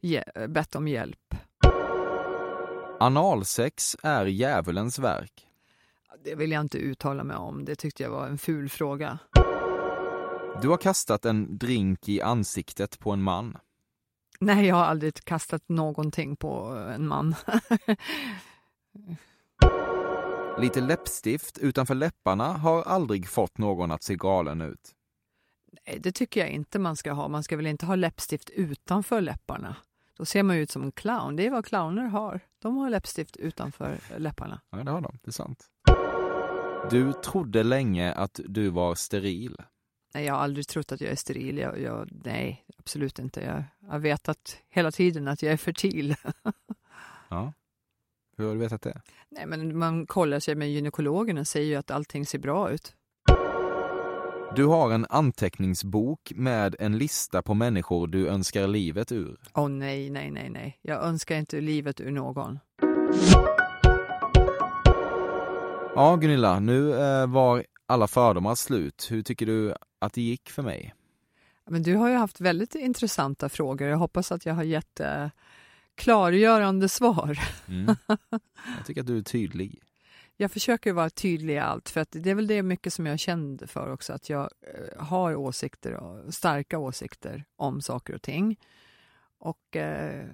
ge, 0.00 0.24
bett 0.48 0.74
om 0.74 0.88
hjälp. 0.88 1.34
Analsex 3.00 3.96
är 4.02 4.26
djävulens 4.26 4.98
verk. 4.98 5.46
Det 6.24 6.34
vill 6.34 6.52
jag 6.52 6.60
inte 6.60 6.78
uttala 6.78 7.24
mig 7.24 7.36
om. 7.36 7.64
Det 7.64 7.76
tyckte 7.76 8.02
jag 8.02 8.10
var 8.10 8.26
en 8.26 8.38
ful 8.38 8.68
fråga. 8.68 9.18
Du 10.62 10.68
har 10.68 10.76
kastat 10.76 11.24
en 11.24 11.58
drink 11.58 12.08
i 12.08 12.20
ansiktet 12.20 12.98
på 12.98 13.10
en 13.10 13.22
man. 13.22 13.56
Nej, 14.40 14.66
jag 14.66 14.76
har 14.76 14.84
aldrig 14.84 15.24
kastat 15.24 15.68
någonting 15.68 16.36
på 16.36 16.64
en 16.94 17.08
man. 17.08 17.34
Lite 20.58 20.80
läppstift 20.80 21.58
utanför 21.58 21.94
läpparna 21.94 22.52
har 22.52 22.82
aldrig 22.82 23.28
fått 23.28 23.58
någon 23.58 23.90
att 23.90 24.02
se 24.02 24.16
galen 24.16 24.60
ut. 24.60 24.94
Nej, 25.86 25.98
det 26.00 26.12
tycker 26.12 26.40
jag 26.40 26.50
inte 26.50 26.78
man 26.78 26.96
ska 26.96 27.12
ha. 27.12 27.28
Man 27.28 27.42
ska 27.42 27.56
väl 27.56 27.66
inte 27.66 27.86
ha 27.86 27.94
läppstift 27.94 28.50
utanför 28.50 29.20
läpparna. 29.20 29.76
Då 30.16 30.24
ser 30.24 30.42
man 30.42 30.56
ut 30.56 30.70
som 30.70 30.82
en 30.82 30.92
clown. 30.92 31.36
Det 31.36 31.46
är 31.46 31.50
vad 31.50 31.66
clowner 31.66 32.04
har. 32.04 32.40
De 32.58 32.76
har 32.76 32.90
läppstift 32.90 33.36
utanför 33.36 33.98
läpparna. 34.16 34.60
Ja, 34.70 34.78
det 34.78 34.90
har 34.90 35.00
de. 35.00 35.18
Det 35.22 35.30
är 35.30 35.32
sant. 35.32 35.66
Du 36.90 37.12
trodde 37.12 37.62
länge 37.62 38.12
att 38.12 38.40
du 38.44 38.70
var 38.70 38.94
steril. 38.94 39.56
Nej, 40.14 40.24
jag 40.24 40.34
har 40.34 40.40
aldrig 40.40 40.68
trott 40.68 40.92
att 40.92 41.00
jag 41.00 41.10
är 41.10 41.16
steril. 41.16 41.58
Jag, 41.58 41.80
jag, 41.80 42.08
nej, 42.24 42.64
absolut 42.78 43.18
inte. 43.18 43.40
Jag 43.40 43.64
har 43.88 43.98
vetat 43.98 44.56
hela 44.68 44.90
tiden 44.90 45.28
att 45.28 45.42
jag 45.42 45.52
är 45.52 45.56
fertil. 45.56 46.14
ja. 47.28 47.52
Hur 48.36 48.46
har 48.46 48.54
du 48.54 48.60
vetat 48.60 48.82
det? 48.82 49.00
Nej, 49.28 49.46
men 49.46 49.78
man 49.78 50.06
kollar 50.06 50.40
sig 50.40 50.54
med 50.54 50.70
gynekologen 50.70 51.38
och 51.38 51.46
säger 51.46 51.66
ju 51.66 51.74
att 51.74 51.90
allting 51.90 52.26
ser 52.26 52.38
bra 52.38 52.70
ut. 52.70 52.94
Du 54.56 54.66
har 54.66 54.92
en 54.92 55.06
anteckningsbok 55.10 56.32
med 56.34 56.76
en 56.78 56.98
lista 56.98 57.42
på 57.42 57.54
människor 57.54 58.06
du 58.06 58.28
önskar 58.28 58.66
livet 58.66 59.12
ur. 59.12 59.40
Åh 59.54 59.64
oh, 59.64 59.68
nej, 59.68 60.10
nej, 60.10 60.30
nej, 60.30 60.50
nej. 60.50 60.78
Jag 60.82 61.04
önskar 61.04 61.36
inte 61.36 61.60
livet 61.60 62.00
ur 62.00 62.10
någon. 62.10 62.58
Ja, 65.94 66.16
Gunilla, 66.16 66.60
nu 66.60 66.94
eh, 66.94 67.26
var 67.26 67.64
alla 67.86 68.06
fördomar 68.06 68.54
slut. 68.54 69.06
Hur 69.10 69.22
tycker 69.22 69.46
du 69.46 69.74
att 69.98 70.12
det 70.12 70.22
gick 70.22 70.50
för 70.50 70.62
mig? 70.62 70.94
Men 71.70 71.82
du 71.82 71.96
har 71.96 72.08
ju 72.08 72.14
haft 72.14 72.40
väldigt 72.40 72.74
intressanta 72.74 73.48
frågor. 73.48 73.88
Jag 73.88 73.98
hoppas 73.98 74.32
att 74.32 74.46
jag 74.46 74.54
har 74.54 74.62
gett 74.62 75.00
eh, 75.00 75.28
klargörande 75.94 76.88
svar. 76.88 77.38
Mm. 77.68 77.96
Jag 78.76 78.86
tycker 78.86 79.00
att 79.00 79.06
du 79.06 79.18
är 79.18 79.22
tydlig. 79.22 79.82
Jag 80.40 80.52
försöker 80.52 80.92
vara 80.92 81.10
tydlig 81.10 81.54
i 81.54 81.58
allt, 81.58 81.88
för 81.88 82.00
att 82.00 82.08
det 82.10 82.30
är 82.30 82.34
väl 82.34 82.46
det 82.46 82.62
mycket 82.62 82.92
som 82.92 83.06
jag 83.06 83.18
kände 83.18 83.66
för 83.66 83.92
också, 83.92 84.12
att 84.12 84.30
jag 84.30 84.50
eh, 84.60 85.04
har 85.04 85.36
åsikter, 85.36 85.94
och 85.94 86.34
starka 86.34 86.78
åsikter 86.78 87.44
om 87.56 87.80
saker 87.80 88.14
och 88.14 88.22
ting. 88.22 88.56
Och 89.38 89.76
eh, 89.76 90.26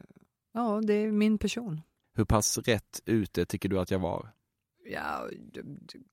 ja, 0.53 0.81
det 0.81 0.95
är 0.95 1.13
min 1.13 1.39
person. 1.39 1.81
Hur 2.15 2.25
pass 2.25 2.59
rätt 2.59 3.01
ute 3.05 3.47
tycker 3.47 3.69
du 3.69 3.81
att 3.81 3.91
jag 3.91 3.99
var? 3.99 4.33
Ja, 4.87 5.29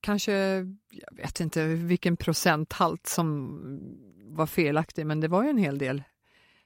kanske, 0.01 0.34
jag 0.89 1.15
vet 1.15 1.39
inte 1.39 1.65
vilken 1.65 2.17
procenthalt 2.17 3.07
som 3.07 3.59
var 4.24 4.45
felaktig, 4.45 5.05
men 5.05 5.19
det 5.19 5.28
var 5.28 5.43
ju 5.43 5.49
en 5.49 5.57
hel 5.57 5.78
del 5.78 6.03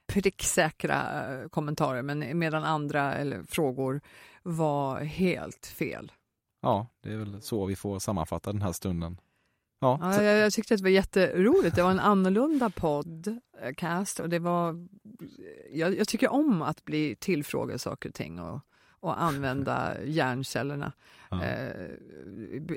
pricksäkra 0.06 1.26
eh, 1.32 1.48
kommentarer, 1.48 2.02
men 2.02 2.38
medan 2.38 2.64
andra 2.64 3.14
eller 3.14 3.42
frågor 3.42 4.00
var 4.42 5.00
helt 5.00 5.66
fel. 5.66 6.12
Ja, 6.62 6.86
det 7.02 7.12
är 7.12 7.16
väl 7.16 7.42
så 7.42 7.66
vi 7.66 7.76
får 7.76 7.98
sammanfatta 7.98 8.52
den 8.52 8.62
här 8.62 8.72
stunden. 8.72 9.20
Ja, 9.80 9.98
ja 10.02 10.22
jag, 10.22 10.38
jag, 10.38 10.52
tyckte 10.52 10.74
att 10.74 10.78
det 10.78 10.84
var 10.84 10.90
jätteroligt. 10.90 11.76
Det 11.76 11.82
var 11.82 11.90
en 11.90 12.00
annorlunda 12.00 12.70
podcast 12.70 14.20
och 14.20 14.28
det 14.28 14.38
var... 14.38 14.86
Jag, 15.72 15.98
jag 15.98 16.08
tycker 16.08 16.32
om 16.32 16.62
att 16.62 16.84
bli 16.84 17.16
tillfrågad 17.16 17.80
saker 17.80 18.08
och 18.08 18.14
ting 18.14 18.40
och, 18.40 18.60
och 19.06 19.22
använda 19.22 19.96
hjärncellerna. 20.04 20.92
Ja. 21.30 21.44
Eh, 21.44 21.90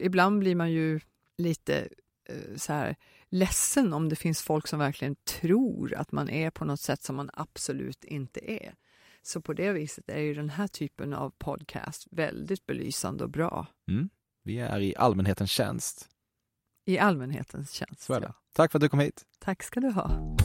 ibland 0.01 0.39
blir 0.39 0.55
man 0.55 0.71
ju 0.71 0.99
lite 1.37 1.87
eh, 2.25 2.55
så 2.55 2.73
här 2.73 2.95
ledsen 3.29 3.93
om 3.93 4.09
det 4.09 4.15
finns 4.15 4.41
folk 4.41 4.67
som 4.67 4.79
verkligen 4.79 5.15
tror 5.15 5.93
att 5.93 6.11
man 6.11 6.29
är 6.29 6.49
på 6.49 6.65
något 6.65 6.79
sätt 6.79 7.03
som 7.03 7.15
man 7.15 7.29
absolut 7.33 8.03
inte 8.03 8.51
är. 8.51 8.75
Så 9.21 9.41
på 9.41 9.53
det 9.53 9.71
viset 9.71 10.09
är 10.09 10.19
ju 10.19 10.33
den 10.33 10.49
här 10.49 10.67
typen 10.67 11.13
av 11.13 11.29
podcast 11.29 12.07
väldigt 12.11 12.65
belysande 12.65 13.23
och 13.23 13.29
bra. 13.29 13.67
Mm. 13.87 14.09
Vi 14.43 14.59
är 14.59 14.79
i 14.79 14.95
allmänhetens 14.95 15.51
tjänst. 15.51 16.09
I 16.85 16.99
allmänhetens 16.99 17.71
tjänst. 17.71 18.09
Ja. 18.09 18.33
Tack 18.53 18.71
för 18.71 18.77
att 18.77 18.81
du 18.81 18.89
kom 18.89 18.99
hit. 18.99 19.25
Tack 19.39 19.63
ska 19.63 19.79
du 19.79 19.89
ha. 19.89 20.37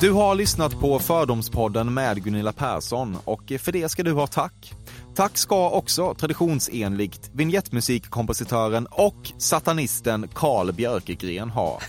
Du 0.00 0.12
har 0.12 0.34
lyssnat 0.34 0.80
på 0.80 0.98
Fördomspodden 0.98 1.94
med 1.94 2.24
Gunilla 2.24 2.52
Persson 2.52 3.16
och 3.24 3.52
för 3.58 3.72
det 3.72 3.88
ska 3.88 4.02
du 4.02 4.12
ha 4.12 4.26
tack. 4.26 4.74
Tack 5.14 5.38
ska 5.38 5.70
också 5.70 6.14
traditionsenligt 6.14 7.30
vignettmusikkompositören 7.32 8.86
och 8.86 9.32
satanisten 9.38 10.28
Karl 10.34 10.72
Björkegren 10.72 11.50
ha. 11.50 11.80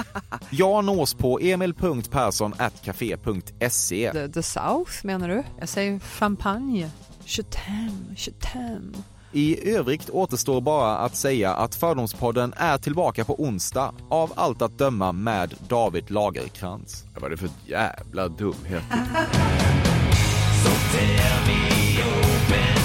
Jag 0.50 0.84
nås 0.84 1.14
på 1.14 1.38
emil.persson.café.se. 1.38 4.12
The, 4.12 4.28
the 4.28 4.42
South 4.42 5.06
menar 5.06 5.28
du? 5.28 5.42
Jag 5.58 5.68
säger 5.68 5.98
champagne. 5.98 6.90
Chetem, 7.24 8.14
chetem. 8.16 8.94
I 9.32 9.70
övrigt 9.74 10.10
återstår 10.10 10.60
bara 10.60 10.98
att 10.98 11.16
säga 11.16 11.54
att 11.54 11.74
Fördomspodden 11.74 12.54
är 12.56 12.78
tillbaka 12.78 13.24
på 13.24 13.42
onsdag, 13.42 13.94
av 14.10 14.32
allt 14.36 14.62
att 14.62 14.78
döma 14.78 15.12
med 15.12 15.54
David 15.68 16.10
Lagerkrans. 16.10 17.04
Vad 17.14 17.24
är 17.24 17.30
det 17.30 17.36
för 17.36 17.50
jävla 17.66 18.28
dumheter? 18.28 18.98